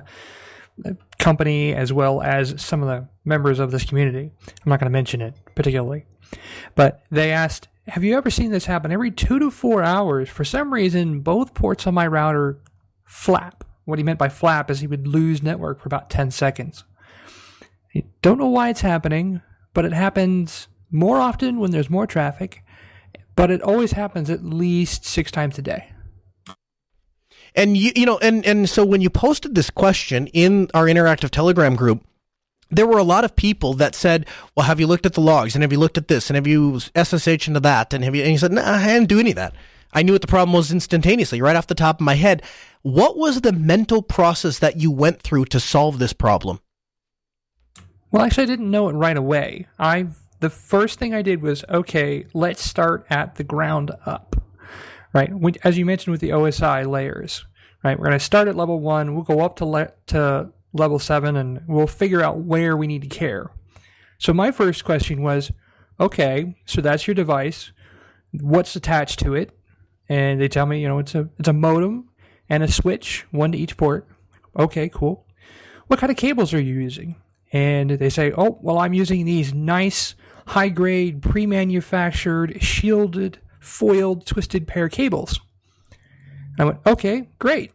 [1.17, 4.31] company as well as some of the members of this community.
[4.47, 6.05] I'm not going to mention it particularly,
[6.75, 8.91] but they asked, "Have you ever seen this happen?
[8.91, 12.59] Every two to four hours, for some reason, both ports on my router
[13.05, 16.83] flap." What he meant by flap is he would lose network for about 10 seconds.
[17.95, 19.41] I don't know why it's happening,
[19.73, 22.63] but it happens more often when there's more traffic,
[23.35, 25.91] but it always happens at least six times a day.
[27.55, 31.29] And you, you know, and and so when you posted this question in our interactive
[31.29, 32.05] Telegram group,
[32.69, 35.55] there were a lot of people that said, "Well, have you looked at the logs?
[35.55, 36.29] And have you looked at this?
[36.29, 37.93] And have you SSH into that?
[37.93, 39.55] And have you?" And he said, "No, nah, I didn't do any of that.
[39.91, 42.43] I knew what the problem was instantaneously, right off the top of my head."
[42.81, 46.59] What was the mental process that you went through to solve this problem?
[48.11, 49.67] Well, actually, I didn't know it right away.
[49.77, 54.41] I've the first thing I did was okay, let's start at the ground up,
[55.13, 55.31] right?
[55.63, 57.45] As you mentioned with the OSI layers,
[57.83, 57.97] right?
[57.97, 61.35] We're going to start at level one, we'll go up to le- to level seven,
[61.35, 63.51] and we'll figure out where we need to care.
[64.17, 65.51] So my first question was,
[65.99, 67.71] okay, so that's your device.
[68.31, 69.51] What's attached to it?
[70.07, 72.09] And they tell me, you know, it's a it's a modem
[72.49, 74.07] and a switch, one to each port.
[74.57, 75.25] Okay, cool.
[75.87, 77.15] What kind of cables are you using?
[77.51, 80.15] And they say, oh, well, I'm using these nice
[80.47, 85.39] high grade, pre manufactured, shielded, foiled, twisted pair cables.
[86.59, 87.71] I went, okay, great.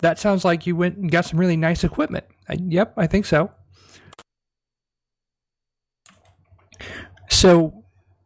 [0.00, 2.26] That sounds like you went and got some really nice equipment.
[2.48, 3.50] I, yep, I think so.
[7.30, 7.84] So,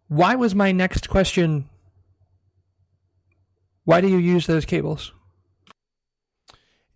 [0.08, 1.68] why was my next question?
[3.84, 5.12] Why do you use those cables?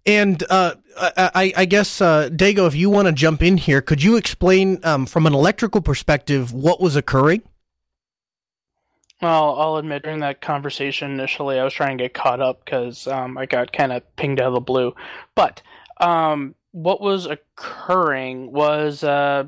[0.04, 4.02] And uh, I, I, guess, uh, Dago, if you want to jump in here, could
[4.02, 7.42] you explain um, from an electrical perspective what was occurring?
[9.20, 13.06] Well, I'll admit during that conversation initially, I was trying to get caught up because
[13.06, 14.96] um, I got kind of pinged out of the blue.
[15.36, 15.62] But
[16.00, 19.44] um, what was occurring was uh,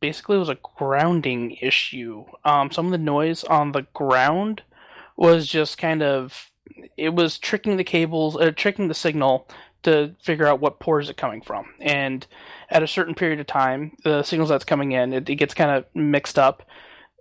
[0.00, 2.24] basically was a grounding issue.
[2.44, 4.62] Um, some of the noise on the ground
[5.16, 6.50] was just kind of
[6.96, 9.48] it was tricking the cables, uh, tricking the signal
[9.86, 11.66] to figure out what port is it coming from.
[11.80, 12.26] And
[12.68, 15.70] at a certain period of time, the signals that's coming in, it, it gets kind
[15.70, 16.62] of mixed up.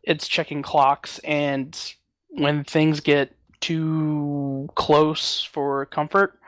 [0.03, 1.79] It's checking clocks, and
[2.29, 6.39] when things get too close for comfort,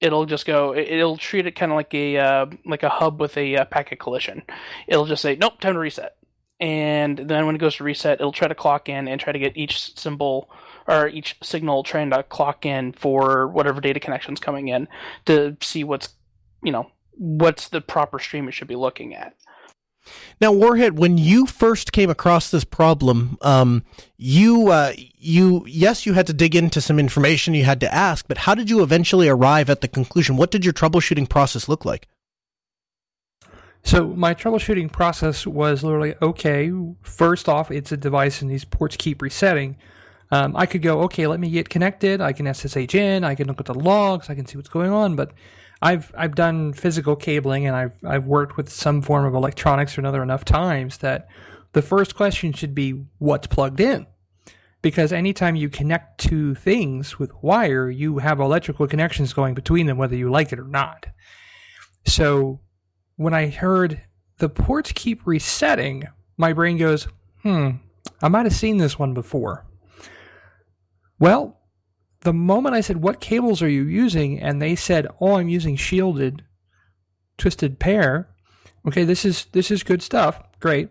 [0.00, 0.74] it'll just go.
[0.74, 4.00] It'll treat it kind of like a uh, like a hub with a uh, packet
[4.00, 4.42] collision.
[4.88, 6.16] It'll just say, "Nope, time to reset."
[6.58, 9.38] And then when it goes to reset, it'll try to clock in and try to
[9.38, 10.50] get each symbol
[10.86, 14.88] or each signal trying to clock in for whatever data connections coming in
[15.24, 16.10] to see what's
[16.62, 19.34] you know what's the proper stream it should be looking at.
[20.40, 23.84] Now, Warhead, when you first came across this problem, um,
[24.16, 27.54] you uh, you yes, you had to dig into some information.
[27.54, 30.36] You had to ask, but how did you eventually arrive at the conclusion?
[30.36, 32.06] What did your troubleshooting process look like?
[33.82, 36.72] So my troubleshooting process was literally okay.
[37.02, 39.76] First off, it's a device, and these ports keep resetting.
[40.30, 42.20] Um, I could go, okay, let me get connected.
[42.20, 43.24] I can SSH in.
[43.24, 44.28] I can look at the logs.
[44.28, 45.16] I can see what's going on.
[45.16, 45.32] But
[45.82, 50.00] I've I've done physical cabling and I've I've worked with some form of electronics or
[50.00, 51.28] another enough times that
[51.72, 54.06] the first question should be what's plugged in.
[54.82, 59.98] Because anytime you connect two things with wire, you have electrical connections going between them,
[59.98, 61.06] whether you like it or not.
[62.04, 62.60] So
[63.16, 64.02] when I heard
[64.38, 66.04] the ports keep resetting,
[66.36, 67.08] my brain goes,
[67.42, 67.70] hmm,
[68.22, 69.66] I might have seen this one before.
[71.18, 71.58] Well,
[72.20, 74.40] the moment I said, What cables are you using?
[74.40, 76.44] and they said, Oh, I'm using shielded
[77.38, 78.28] twisted pair.
[78.86, 80.42] Okay, this is this is good stuff.
[80.60, 80.90] Great.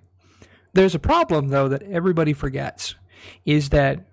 [0.73, 2.95] There's a problem though that everybody forgets
[3.45, 4.05] is that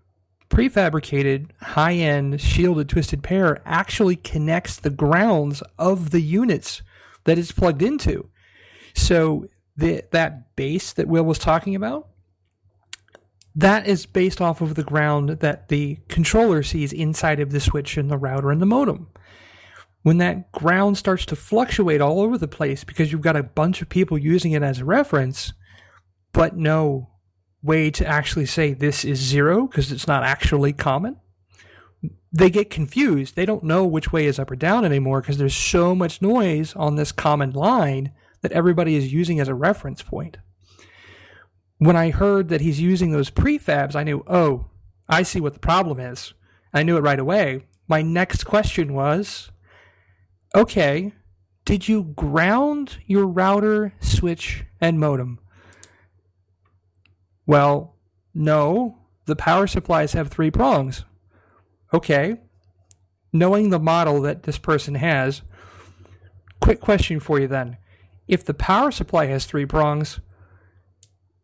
[0.49, 6.83] prefabricated high-end shielded twisted pair actually connects the grounds of the units
[7.25, 8.29] that it's plugged into.
[8.95, 9.47] So
[9.77, 12.09] the, that base that Will was talking about,
[13.55, 17.97] that is based off of the ground that the controller sees inside of the switch
[17.97, 19.09] and the router and the modem.
[20.03, 23.83] When that ground starts to fluctuate all over the place because you've got a bunch
[23.83, 25.53] of people using it as a reference,
[26.33, 27.11] but no
[27.63, 31.19] way to actually say this is zero because it's not actually common,
[32.33, 33.37] they get confused.
[33.37, 36.75] They don't know which way is up or down anymore because there's so much noise
[36.75, 40.39] on this common line that everybody is using as a reference point
[41.87, 44.67] when I heard that he's using those prefabs, I knew, oh,
[45.09, 46.33] I see what the problem is.
[46.73, 47.67] I knew it right away.
[47.89, 49.51] My next question was,
[50.55, 51.13] okay,
[51.65, 55.41] did you ground your router, switch, and modem?
[57.47, 57.97] Well,
[58.33, 58.99] no.
[59.27, 61.05] The power supplies have three prongs.
[61.93, 62.41] Okay.
[63.33, 65.43] Knowing the model that this person has,
[66.61, 67.77] quick question for you then.
[68.29, 70.21] If the power supply has three prongs,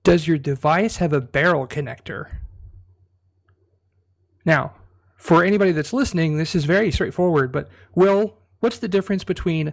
[0.02, 2.36] does your device have a barrel connector?
[4.44, 4.72] Now,
[5.16, 9.72] for anybody that's listening, this is very straightforward, but Will, what's the difference between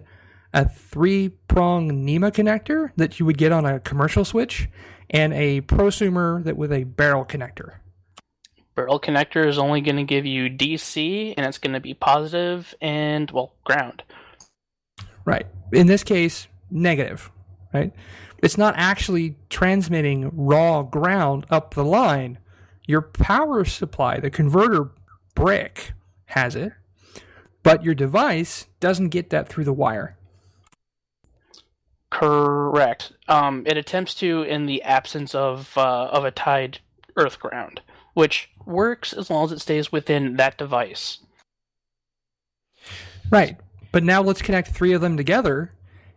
[0.52, 4.68] a three prong NEMA connector that you would get on a commercial switch
[5.10, 7.76] and a prosumer that with a barrel connector?
[8.74, 12.74] Barrel connector is only going to give you DC and it's going to be positive
[12.80, 14.02] and, well, ground.
[15.24, 15.46] Right.
[15.72, 17.30] In this case, negative,
[17.72, 17.92] right?
[18.42, 22.38] It's not actually transmitting raw ground up the line.
[22.86, 24.92] Your power supply, the converter
[25.34, 25.92] brick,
[26.26, 26.72] has it,
[27.62, 30.16] but your device doesn't get that through the wire.
[32.10, 33.12] Correct.
[33.28, 36.78] Um, it attempts to in the absence of uh, of a tied
[37.16, 37.80] earth ground,
[38.14, 41.18] which works as long as it stays within that device.
[43.30, 43.56] Right.
[43.92, 45.72] But now let's connect three of them together,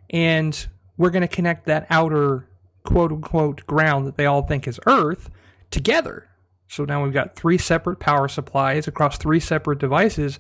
[0.10, 0.68] and
[1.00, 2.48] we're going to connect that outer
[2.84, 5.32] quote unquote ground that they all think is Earth
[5.72, 6.28] together.
[6.68, 10.40] So now we've got three separate power supplies across three separate devices,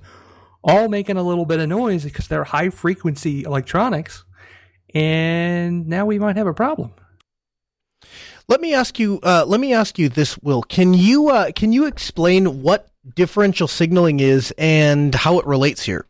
[0.63, 4.25] all making a little bit of noise because they're high frequency electronics.
[4.93, 6.93] And now we might have a problem.
[8.47, 9.19] Let me ask you.
[9.23, 10.63] Uh, let me ask you this, Will.
[10.63, 16.05] Can you uh, can you explain what differential signaling is and how it relates here?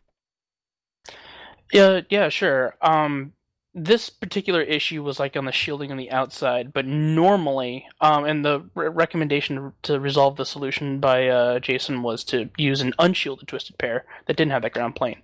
[1.72, 2.74] Yeah, yeah, sure.
[2.80, 3.34] Um,
[3.72, 8.44] this particular issue was like on the shielding on the outside, but normally, um, and
[8.44, 13.46] the re- recommendation to resolve the solution by uh, Jason was to use an unshielded
[13.46, 15.22] twisted pair that didn't have that ground plane.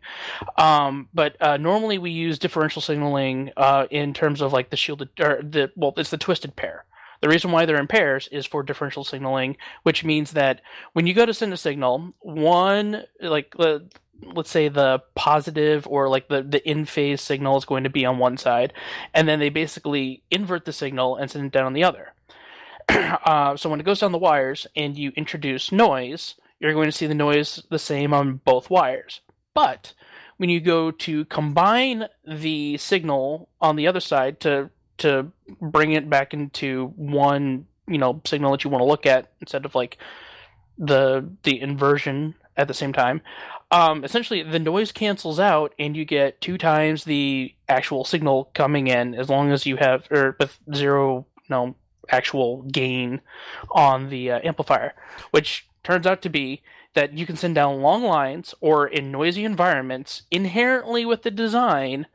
[0.57, 5.09] Um, but uh, normally we use differential signaling uh, in terms of like the shielded
[5.18, 6.84] or the well, it's the twisted pair.
[7.20, 10.61] The reason why they're in pairs is for differential signaling, which means that
[10.92, 13.80] when you go to send a signal, one like uh,
[14.22, 18.04] let's say the positive or like the the in phase signal is going to be
[18.04, 18.72] on one side,
[19.14, 22.12] and then they basically invert the signal and send it down on the other.
[22.88, 26.92] uh, so when it goes down the wires and you introduce noise, you're going to
[26.92, 29.20] see the noise the same on both wires.
[29.54, 29.94] But
[30.36, 36.08] when you go to combine the signal on the other side to to bring it
[36.08, 39.98] back into one you know signal that you want to look at instead of like
[40.78, 43.20] the the inversion at the same time
[43.70, 48.86] um, essentially the noise cancels out and you get two times the actual signal coming
[48.86, 51.74] in as long as you have or with zero no
[52.08, 53.20] actual gain
[53.72, 54.94] on the uh, amplifier
[55.32, 56.62] which turns out to be
[56.94, 62.06] that you can send down long lines or in noisy environments inherently with the design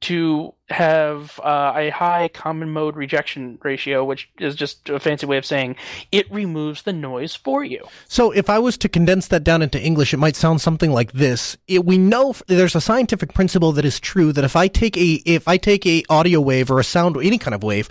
[0.00, 5.36] to have uh, a high common mode rejection ratio, which is just a fancy way
[5.36, 5.76] of saying
[6.12, 7.86] it removes the noise for you.
[8.08, 11.12] So, if I was to condense that down into English, it might sound something like
[11.12, 14.96] this: it, We know there's a scientific principle that is true that if I take
[14.96, 17.88] a if I take a audio wave or a sound or any kind of wave,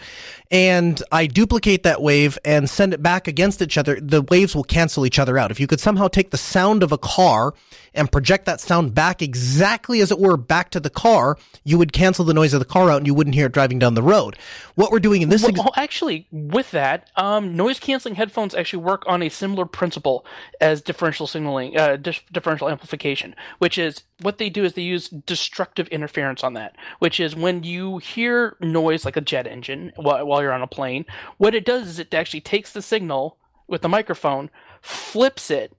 [0.52, 4.64] and I duplicate that wave and send it back against each other, the waves will
[4.64, 5.52] cancel each other out.
[5.52, 7.54] If you could somehow take the sound of a car
[7.94, 11.94] and project that sound back exactly as it were back to the car, you would
[11.94, 14.04] cancel the noise of the car out and you wouldn't hear it driving down the
[14.04, 14.38] road.
[14.76, 18.84] What we're doing in this well, ex- actually with that, um, noise canceling headphones actually
[18.84, 20.26] work on a similar principle
[20.62, 25.10] as differential signaling, uh, di- differential amplification, which is what they do is they use
[25.10, 30.26] destructive interference on that, which is when you hear noise like a jet engine while,
[30.26, 31.06] while you're on a plane,
[31.38, 34.50] what it does is it actually takes the signal with the microphone,
[34.82, 35.76] flips it,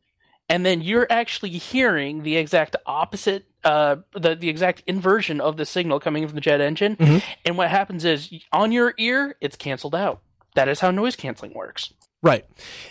[0.49, 5.67] and then you're actually hearing the exact opposite uh, the the exact inversion of the
[5.67, 6.97] signal coming from the jet engine.
[6.97, 7.19] Mm-hmm.
[7.45, 10.23] And what happens is on your ear, it's canceled out.
[10.55, 11.93] That is how noise canceling works.
[12.23, 12.45] Right,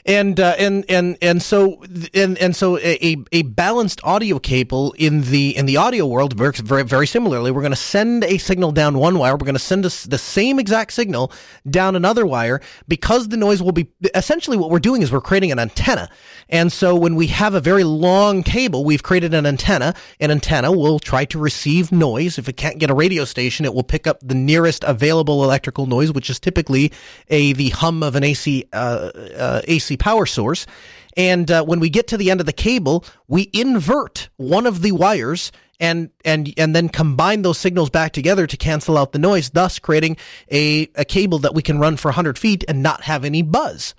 [0.07, 1.84] and uh, and and and so
[2.15, 6.61] and and so a a balanced audio cable in the in the audio world works
[6.61, 7.51] very very similarly.
[7.51, 9.34] We're going to send a signal down one wire.
[9.34, 11.32] We're going to send us the same exact signal
[11.70, 15.51] down another wire because the noise will be essentially what we're doing is we're creating
[15.51, 16.09] an antenna.
[16.49, 19.93] And so when we have a very long cable, we've created an antenna.
[20.19, 22.37] An antenna will try to receive noise.
[22.37, 25.85] If it can't get a radio station, it will pick up the nearest available electrical
[25.85, 26.91] noise, which is typically
[27.27, 28.65] a the hum of an AC.
[28.73, 30.65] Uh, uh, AC power source.
[31.15, 34.81] And uh, when we get to the end of the cable, we invert one of
[34.81, 39.19] the wires and and and then combine those signals back together to cancel out the
[39.19, 40.17] noise, thus creating
[40.51, 43.95] a, a cable that we can run for 100 feet and not have any buzz.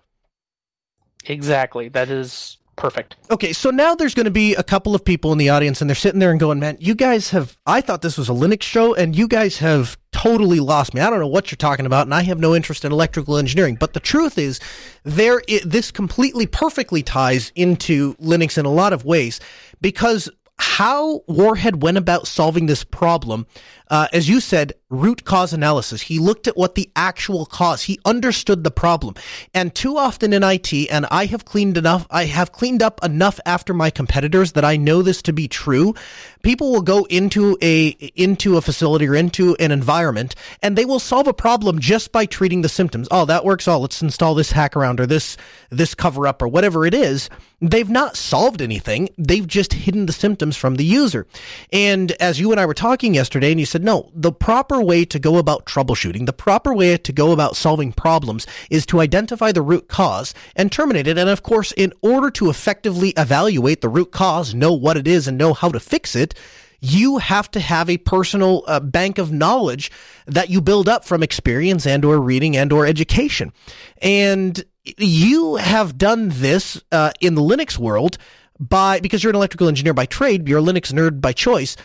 [1.26, 1.88] Exactly.
[1.88, 3.16] That is perfect.
[3.30, 5.88] Okay, so now there's going to be a couple of people in the audience, and
[5.88, 7.56] they're sitting there and going, "Man, you guys have.
[7.66, 11.00] I thought this was a Linux show, and you guys have totally lost me.
[11.00, 13.76] I don't know what you're talking about, and I have no interest in electrical engineering."
[13.78, 14.60] But the truth is,
[15.04, 19.40] there this completely perfectly ties into Linux in a lot of ways
[19.80, 23.46] because how Warhead went about solving this problem,
[23.90, 26.02] uh, as you said, root cause analysis.
[26.02, 27.82] He looked at what the actual cause.
[27.82, 29.14] He understood the problem.
[29.54, 33.40] And too often in IT, and I have cleaned enough, I have cleaned up enough
[33.46, 35.94] after my competitors that I know this to be true.
[36.42, 40.98] People will go into a into a facility or into an environment, and they will
[40.98, 43.08] solve a problem just by treating the symptoms.
[43.10, 43.68] Oh, that works.
[43.68, 45.36] Oh, let's install this hack around or this
[45.70, 47.30] this cover up or whatever it is.
[47.62, 49.10] They've not solved anything.
[49.18, 51.26] They've just hidden the symptoms from the user.
[51.72, 55.04] And as you and I were talking yesterday, and you said, no, the proper way
[55.04, 59.52] to go about troubleshooting, the proper way to go about solving problems is to identify
[59.52, 61.18] the root cause and terminate it.
[61.18, 65.28] And of course, in order to effectively evaluate the root cause, know what it is
[65.28, 66.34] and know how to fix it,
[66.80, 69.90] you have to have a personal uh, bank of knowledge
[70.26, 73.52] that you build up from experience and or reading and or education.
[74.00, 74.62] And
[74.96, 78.16] you have done this uh, in the Linux world
[78.58, 81.76] by because you're an electrical engineer by trade, you're a Linux nerd by choice.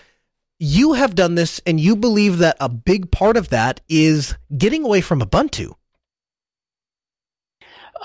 [0.57, 4.85] You have done this, and you believe that a big part of that is getting
[4.85, 5.73] away from Ubuntu.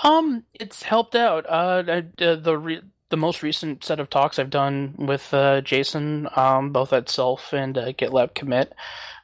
[0.03, 1.47] Um, it's helped out.
[1.49, 1.83] Uh,
[2.19, 6.71] uh the re- the most recent set of talks I've done with uh, Jason, um,
[6.71, 8.73] both at SELF and uh, GitLab Commit,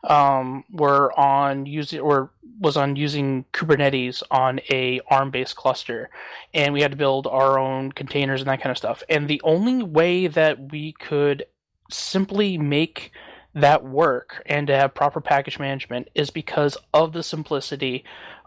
[0.05, 6.11] um, were on using or was on using Kubernetes on a ARM based cluster,
[6.53, 9.03] and we had to build our own containers and that kind of stuff.
[9.09, 11.47] And the only way that we could
[11.91, 13.13] simply make
[13.55, 18.05] that work and to have proper package management is because of the simplicity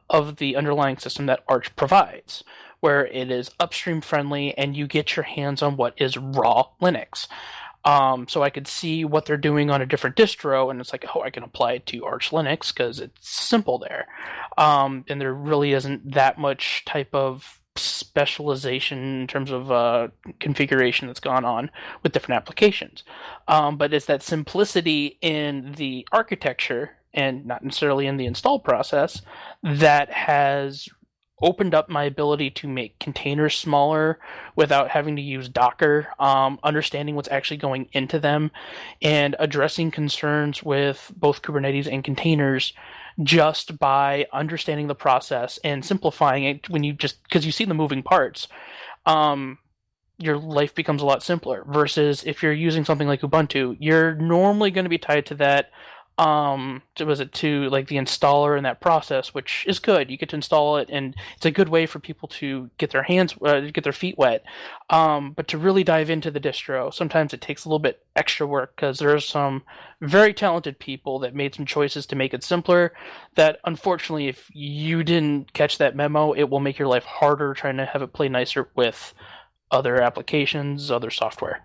[0.09, 2.43] of the underlying system that Arch provides
[2.79, 7.27] where it is upstream friendly and you get your hands on what is raw Linux.
[7.85, 11.05] Um, so I could see what they're doing on a different distro, and it's like,
[11.15, 14.07] oh, I can apply it to Arch Linux because it's simple there.
[14.57, 20.09] Um, and there really isn't that much type of specialization in terms of uh,
[20.39, 21.71] configuration that's gone on
[22.03, 23.03] with different applications.
[23.47, 29.21] Um, but it's that simplicity in the architecture and not necessarily in the install process
[29.63, 30.89] that has
[31.41, 34.19] opened up my ability to make containers smaller
[34.55, 38.51] without having to use Docker, um, understanding what's actually going into them,
[39.01, 42.73] and addressing concerns with both Kubernetes and containers
[43.23, 47.73] just by understanding the process and simplifying it when you just because you see the
[47.73, 48.47] moving parts.
[49.05, 49.57] Um,
[50.17, 54.69] your life becomes a lot simpler versus if you're using something like Ubuntu, you're normally
[54.69, 55.71] going to be tied to that
[56.19, 60.11] um was it to like the installer and that process which is good.
[60.11, 63.03] You get to install it and it's a good way for people to get their
[63.03, 64.43] hands uh, get their feet wet.
[64.89, 68.45] Um but to really dive into the distro sometimes it takes a little bit extra
[68.45, 69.63] work because there's some
[70.01, 72.93] very talented people that made some choices to make it simpler
[73.35, 77.77] that unfortunately if you didn't catch that memo it will make your life harder trying
[77.77, 79.13] to have it play nicer with
[79.71, 81.63] other applications other software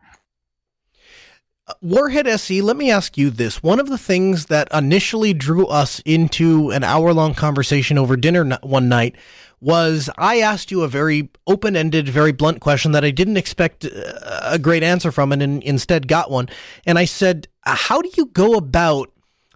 [1.80, 3.62] Warhead SE, let me ask you this.
[3.62, 8.58] One of the things that initially drew us into an hour long conversation over dinner
[8.62, 9.16] one night
[9.62, 13.86] was I asked you a very open ended, very blunt question that I didn't expect
[13.86, 16.50] uh, a great answer from and instead got one.
[16.84, 19.10] And I said, How do you go about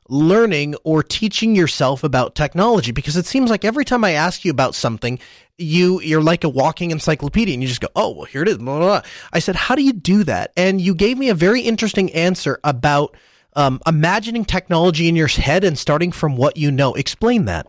[0.09, 2.91] learning or teaching yourself about technology?
[2.91, 5.19] Because it seems like every time I ask you about something,
[5.59, 8.59] you you're like a walking encyclopedia and you just go oh well here it is
[8.59, 9.03] blah, blah, blah.
[9.33, 10.53] i said how do you do that?
[10.57, 13.17] And you gave me a very interesting answer about
[13.55, 16.95] um, imagining technology in your head and starting from what you know.
[16.95, 17.67] Explain that.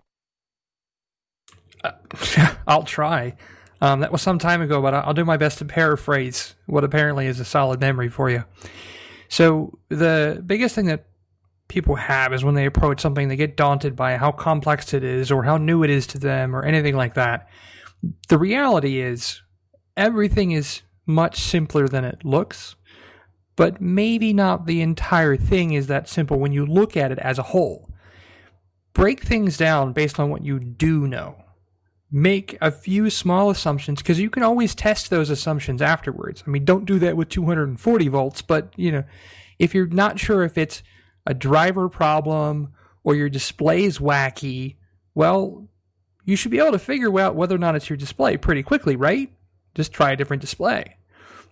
[1.83, 1.91] Uh,
[2.67, 3.35] i'll try.
[3.81, 7.27] Um, that was some time ago but i'll do my best to paraphrase what apparently
[7.27, 8.43] is a solid memory for you.
[9.29, 11.05] So the biggest thing that
[11.67, 15.31] people have is when they approach something they get daunted by how complex it is
[15.31, 17.47] or how new it is to them or anything like that
[18.27, 19.41] the reality is
[19.97, 22.75] everything is much simpler than it looks,
[23.55, 27.37] but maybe not the entire thing is that simple when you look at it as
[27.37, 27.89] a whole.
[28.93, 31.43] Break things down based on what you do know.
[32.11, 36.43] Make a few small assumptions because you can always test those assumptions afterwards.
[36.45, 39.03] I mean, don't do that with 240 volts, but you know,
[39.59, 40.81] if you're not sure if it's
[41.27, 42.73] a driver problem
[43.03, 44.77] or your display is wacky,
[45.13, 45.68] well,
[46.25, 48.95] you should be able to figure out whether or not it's your display pretty quickly,
[48.95, 49.31] right?
[49.75, 50.97] Just try a different display.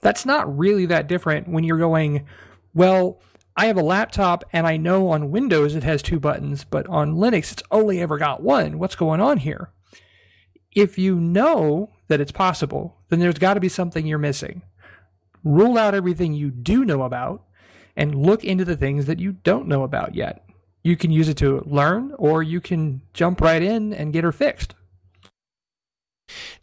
[0.01, 2.25] That's not really that different when you're going,
[2.73, 3.19] well,
[3.55, 7.15] I have a laptop and I know on Windows it has two buttons, but on
[7.15, 8.77] Linux it's only ever got one.
[8.77, 9.71] What's going on here?
[10.75, 14.61] If you know that it's possible, then there's got to be something you're missing.
[15.43, 17.43] Rule out everything you do know about
[17.95, 20.46] and look into the things that you don't know about yet
[20.87, 24.31] you can use it to learn or you can jump right in and get her
[24.31, 24.73] fixed.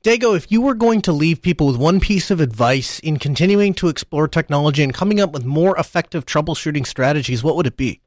[0.03, 3.73] Dago, if you were going to leave people with one piece of advice in continuing
[3.75, 8.01] to explore technology and coming up with more effective troubleshooting strategies, what would it be?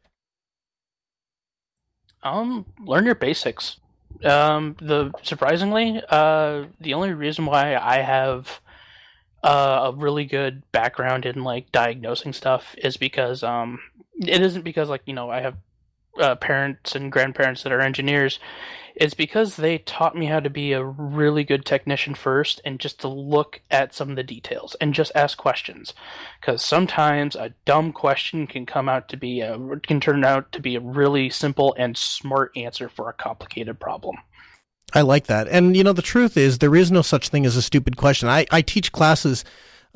[2.24, 3.78] Um, learn your basics.
[4.24, 8.62] Um, the surprisingly, uh, the only reason why I have
[9.44, 13.80] uh, a really good background in like diagnosing stuff is because um,
[14.20, 15.56] it isn't because like you know I have
[16.20, 18.40] uh, parents and grandparents that are engineers
[18.96, 23.00] is because they taught me how to be a really good technician first and just
[23.00, 25.94] to look at some of the details and just ask questions.
[26.42, 30.60] Because sometimes a dumb question can come out to be a can turn out to
[30.60, 34.18] be a really simple and smart answer for a complicated problem.
[34.94, 35.48] I like that.
[35.48, 38.30] And you know the truth is there is no such thing as a stupid question.
[38.30, 39.46] I, I teach classes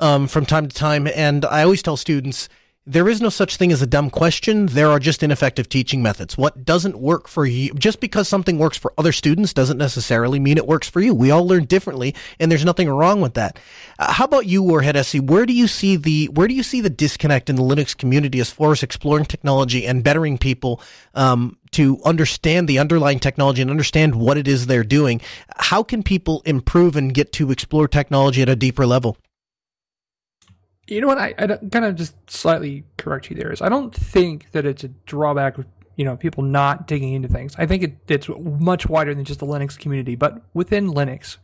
[0.02, 2.48] um, from time to time and i always tell students
[2.84, 4.66] there is no such thing as a dumb question.
[4.66, 6.36] There are just ineffective teaching methods.
[6.36, 10.56] What doesn't work for you, just because something works for other students doesn't necessarily mean
[10.56, 11.14] it works for you.
[11.14, 13.60] We all learn differently, and there's nothing wrong with that.
[14.00, 15.20] Uh, how about you, Warhead SE?
[15.20, 18.40] Where do you see the where do you see the disconnect in the Linux community
[18.40, 20.80] as far as exploring technology and bettering people
[21.14, 25.20] um, to understand the underlying technology and understand what it is they're doing?
[25.56, 29.16] How can people improve and get to explore technology at a deeper level?
[30.86, 31.18] You know what?
[31.18, 33.52] I, I kind of just slightly correct you there.
[33.52, 35.66] Is I don't think that it's a drawback of
[35.96, 37.54] you know people not digging into things.
[37.56, 40.16] I think it, it's much wider than just the Linux community.
[40.16, 41.36] But within Linux,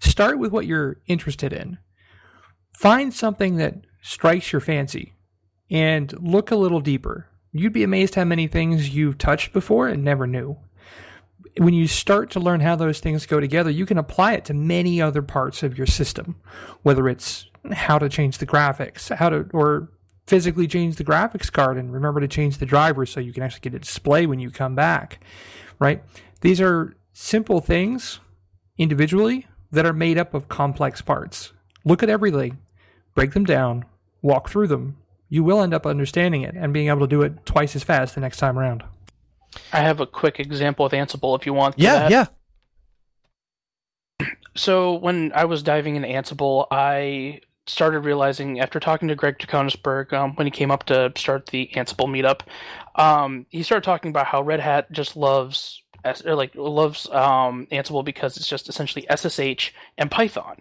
[0.00, 1.78] start with what you're interested in.
[2.72, 5.14] Find something that strikes your fancy,
[5.70, 7.28] and look a little deeper.
[7.52, 10.56] You'd be amazed how many things you've touched before and never knew.
[11.58, 14.54] When you start to learn how those things go together, you can apply it to
[14.54, 16.36] many other parts of your system,
[16.82, 19.90] whether it's how to change the graphics, how to or
[20.26, 23.60] physically change the graphics card and remember to change the driver so you can actually
[23.60, 25.20] get a display when you come back.
[25.78, 26.02] Right?
[26.40, 28.20] These are simple things
[28.78, 31.52] individually, that are made up of complex parts.
[31.84, 32.58] Look at everything,
[33.14, 33.84] break them down,
[34.20, 34.98] walk through them.
[35.28, 38.14] You will end up understanding it and being able to do it twice as fast
[38.14, 38.84] the next time around.
[39.72, 41.78] I have a quick example with Ansible if you want.
[41.78, 42.10] Yeah, that.
[42.10, 42.26] yeah.
[44.54, 50.12] So when I was diving into Ansible, I started realizing after talking to Greg Koenigsberg
[50.12, 52.40] um, when he came up to start the Ansible meetup,
[53.00, 55.82] um, he started talking about how Red Hat just loves
[56.24, 60.56] like loves um, Ansible because it's just essentially SSH and Python.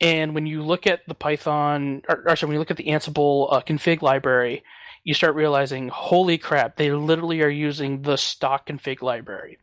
[0.00, 2.86] And when you look at the Python, or, or sorry, when you look at the
[2.86, 4.64] Ansible uh, config library,
[5.04, 9.58] you start realizing, holy crap, they literally are using the stock config library.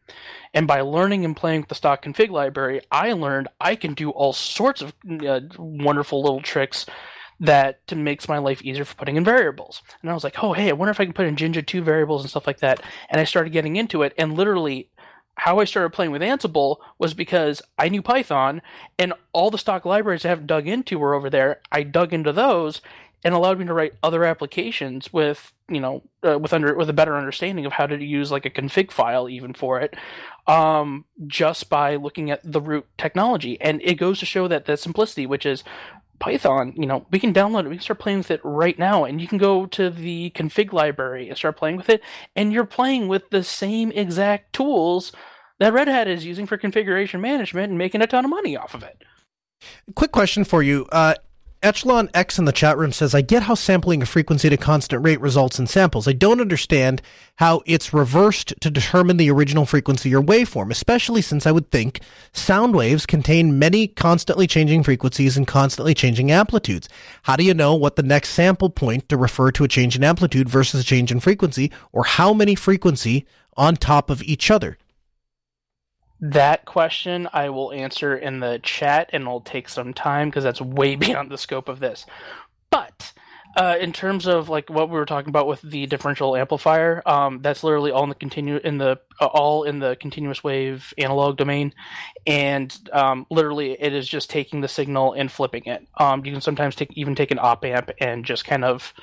[0.54, 4.12] And by learning and playing with the stock config library, I learned I can do
[4.12, 4.94] all sorts of
[5.26, 6.86] uh, wonderful little tricks
[7.39, 9.82] that makes my life easier for putting in variables.
[10.04, 11.82] And I was like, oh, hey, I wonder if I can put in Jinja 2
[11.82, 12.80] variables and stuff like that.
[13.10, 14.89] And I started getting into it, and literally
[15.36, 18.62] how I started playing with Ansible was because I knew Python
[19.00, 21.62] and all the stock libraries I haven't dug into were over there.
[21.72, 22.82] I dug into those
[23.24, 26.93] and allowed me to write other applications with you know uh, with under with a
[26.93, 29.95] better understanding of how to use like a config file even for it
[30.47, 34.78] um, just by looking at the root technology and it goes to show that the
[34.78, 35.63] simplicity which is
[36.19, 39.05] python you know we can download it we can start playing with it right now
[39.05, 42.01] and you can go to the config library and start playing with it
[42.36, 45.11] and you're playing with the same exact tools
[45.57, 48.76] that red hat is using for configuration management and making a ton of money off
[48.76, 49.03] of it
[49.95, 50.88] Quick question for you.
[50.91, 51.15] Uh,
[51.64, 55.03] Echelon X in the chat room says, I get how sampling a frequency to constant
[55.05, 56.07] rate results in samples.
[56.07, 57.03] I don't understand
[57.36, 62.01] how it's reversed to determine the original frequency or waveform, especially since I would think
[62.34, 66.89] sound waves contain many constantly changing frequencies and constantly changing amplitudes.
[67.24, 70.03] How do you know what the next sample point to refer to a change in
[70.03, 74.80] amplitude versus a change in frequency, or how many frequency on top of each other?
[76.22, 80.61] That question I will answer in the chat and it'll take some time because that's
[80.61, 82.05] way beyond the scope of this.
[82.69, 83.13] But
[83.57, 87.41] uh, in terms of like what we were talking about with the differential amplifier, um,
[87.41, 91.36] that's literally all in the continue in the uh, all in the continuous wave analog
[91.38, 91.74] domain,
[92.26, 95.86] and um, literally it is just taking the signal and flipping it.
[95.97, 98.93] Um, you can sometimes take even take an op amp and just kind of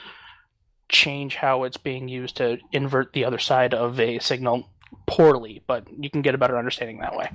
[0.88, 4.66] change how it's being used to invert the other side of a signal
[5.08, 7.30] poorly, but you can get a better understanding that way.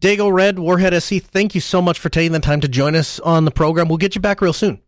[0.00, 3.20] Dago Red, Warhead SE, thank you so much for taking the time to join us
[3.20, 3.88] on the program.
[3.88, 4.80] We'll get you back real soon.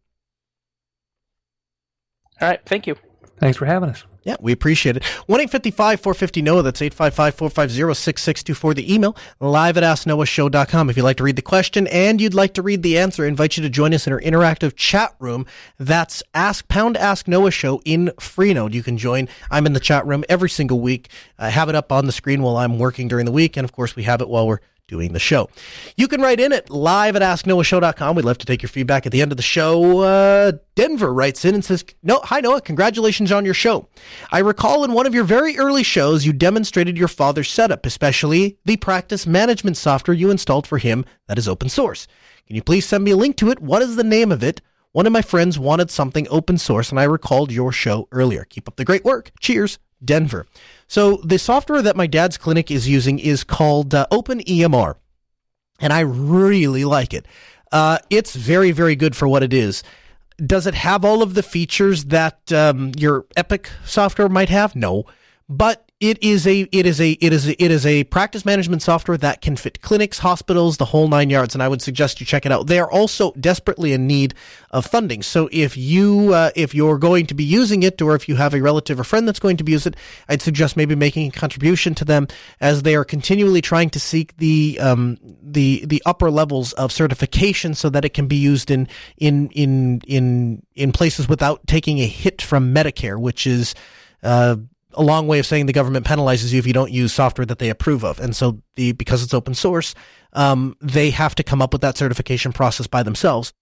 [2.41, 2.97] All right, thank you.
[3.39, 4.05] Thanks for having us.
[4.25, 5.05] Yeah, we appreciate it.
[5.05, 8.75] 1 855 450 NOAH, that's 855 450 6624.
[8.75, 10.91] The email, live at asknoahshow.com.
[10.91, 13.29] If you'd like to read the question and you'd like to read the answer, I
[13.29, 15.47] invite you to join us in our interactive chat room.
[15.79, 18.73] That's Ask Pound Ask Noah Show in Freenode.
[18.73, 19.29] You can join.
[19.51, 21.09] I'm in the chat room every single week.
[21.39, 23.73] I have it up on the screen while I'm working during the week, and of
[23.73, 25.49] course, we have it while we're doing the show.
[25.97, 28.17] You can write in at live at asknoahshow.com.
[28.17, 30.01] We'd love to take your feedback at the end of the show.
[30.01, 33.87] Uh, Denver writes in and says, no, hi Noah, congratulations on your show.
[34.33, 38.59] I recall in one of your very early shows, you demonstrated your father's setup, especially
[38.65, 42.09] the practice management software you installed for him that is open source.
[42.47, 43.61] Can you please send me a link to it?
[43.61, 44.63] What is the name of it?
[44.93, 48.45] One of my friends wanted something open source and I recalled your show earlier.
[48.45, 49.31] Keep up the great work.
[49.39, 50.47] Cheers, Denver.
[50.89, 54.95] So the software that my dad's clinic is using is called uh, OpenEMR,
[55.81, 57.27] and I really like it.
[57.71, 59.83] Uh, it's very, very good for what it is.
[60.45, 64.75] Does it have all of the features that um, your Epic software might have?
[64.75, 65.05] No,
[65.49, 68.83] but it is a it is a it is a, it is a practice management
[68.83, 72.27] software that can fit clinics, hospitals, the whole nine yards, and I would suggest you
[72.27, 72.69] check it out.
[72.69, 74.35] They are also desperately in need
[74.71, 75.25] of funding.
[75.25, 78.55] So if you uh, if you're going to be using it, or if you have
[78.55, 79.97] a relative or friend that's going to be use it,
[80.29, 82.29] I'd suggest maybe making a contribution to them
[82.61, 87.75] as they are continually trying to seek the um, the the upper levels of certification
[87.75, 88.87] so that it can be used in
[89.17, 93.75] in in in in places without taking a hit from Medicare, which is
[94.23, 94.57] uh,
[94.95, 97.59] a long way of saying the government penalizes you if you don't use software that
[97.59, 98.19] they approve of.
[98.21, 99.95] And so the because it's open source,
[100.33, 103.53] um, they have to come up with that certification process by themselves.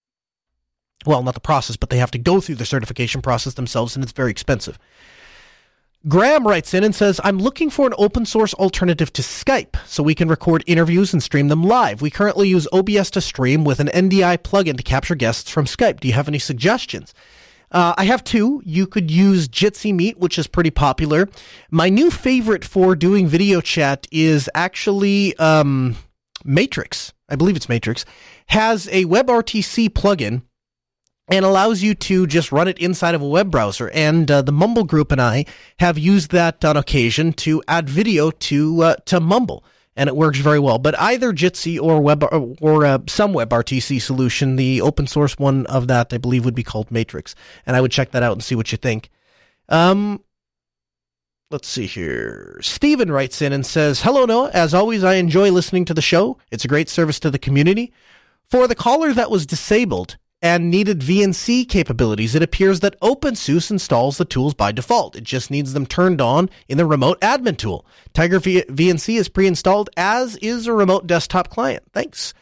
[1.04, 4.02] Well, not the process, but they have to go through the certification process themselves, and
[4.02, 4.78] it's very expensive.
[6.08, 10.04] Graham writes in and says, I'm looking for an open source alternative to Skype so
[10.04, 12.00] we can record interviews and stream them live.
[12.00, 15.98] We currently use OBS to stream with an NDI plugin to capture guests from Skype.
[15.98, 17.12] Do you have any suggestions?
[17.70, 18.62] Uh, I have two.
[18.64, 21.28] You could use Jitsi Meet, which is pretty popular.
[21.70, 25.96] My new favorite for doing video chat is actually um,
[26.44, 27.12] Matrix.
[27.28, 28.04] I believe it's Matrix.
[28.48, 30.42] Has a WebRTC plugin
[31.28, 33.90] and allows you to just run it inside of a web browser.
[33.90, 35.44] And uh, the Mumble group and I
[35.80, 39.64] have used that on occasion to add video to uh, to Mumble.
[39.96, 40.78] And it works very well.
[40.78, 42.22] But either Jitsi or Web
[42.60, 46.62] or uh, some WebRTC solution, the open source one of that, I believe, would be
[46.62, 47.34] called Matrix,
[47.64, 49.10] and I would check that out and see what you think.
[49.68, 50.22] Um,
[51.50, 52.58] let's see here.
[52.60, 54.50] Steven writes in and says, Hello, Noah.
[54.52, 56.38] As always, I enjoy listening to the show.
[56.50, 57.92] It's a great service to the community.
[58.48, 64.16] For the caller that was disabled and needed VNC capabilities, it appears that OpenSUSE installs
[64.16, 65.16] the tools by default.
[65.16, 67.84] It just needs them turned on in the remote admin tool.
[68.14, 71.82] Tiger v- VNC is pre installed, as is a remote desktop client.
[71.92, 72.32] Thanks.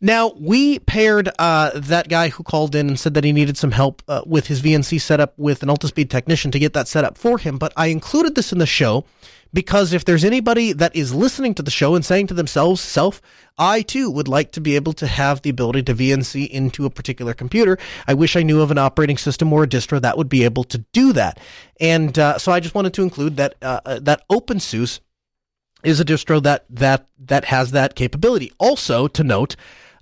[0.00, 3.72] Now, we paired uh, that guy who called in and said that he needed some
[3.72, 7.18] help uh, with his VNC setup with an Altispeed technician to get that set up
[7.18, 7.58] for him.
[7.58, 9.04] But I included this in the show
[9.52, 13.20] because if there's anybody that is listening to the show and saying to themselves, self,
[13.58, 16.90] I too would like to be able to have the ability to VNC into a
[16.90, 17.78] particular computer.
[18.06, 20.64] I wish I knew of an operating system or a distro that would be able
[20.64, 21.38] to do that.
[21.80, 25.00] And uh, so I just wanted to include that uh, uh that OpenSUSE
[25.82, 28.52] is a distro that that that has that capability.
[28.58, 29.56] Also to note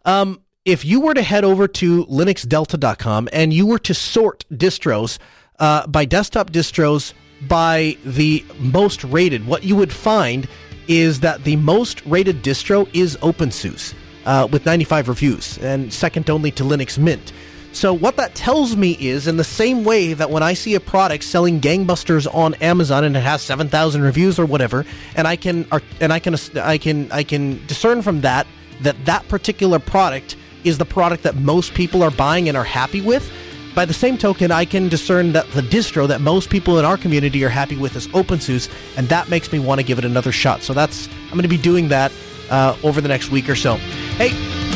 [0.05, 5.19] um, if you were to head over to linuxdelta.com and you were to sort distros
[5.59, 7.15] uh, by desktop distros
[7.47, 10.49] by the most rated, what you would find
[10.89, 13.95] is that the most rated distro is OpenSUSE
[14.27, 17.33] uh, with 95 reviews and second only to Linux Mint.
[17.73, 20.81] So what that tells me is, in the same way that when I see a
[20.81, 24.85] product selling gangbusters on Amazon and it has seven thousand reviews or whatever,
[25.15, 25.67] and I can
[26.01, 28.47] and I can I can I can discern from that
[28.81, 33.01] that that particular product is the product that most people are buying and are happy
[33.01, 33.31] with.
[33.79, 36.97] By the same token, I can discern that the distro that most people in our
[36.97, 40.33] community are happy with is OpenSUSE, and that makes me want to give it another
[40.33, 40.65] shot.
[40.65, 42.11] So that's I'm going to be doing that
[42.51, 43.77] uh, over the next week or so.
[44.17, 44.31] Hey,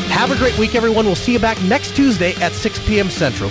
[0.07, 1.05] have a great week, everyone.
[1.05, 3.09] We'll see you back next Tuesday at 6 p.m.
[3.09, 3.49] Central.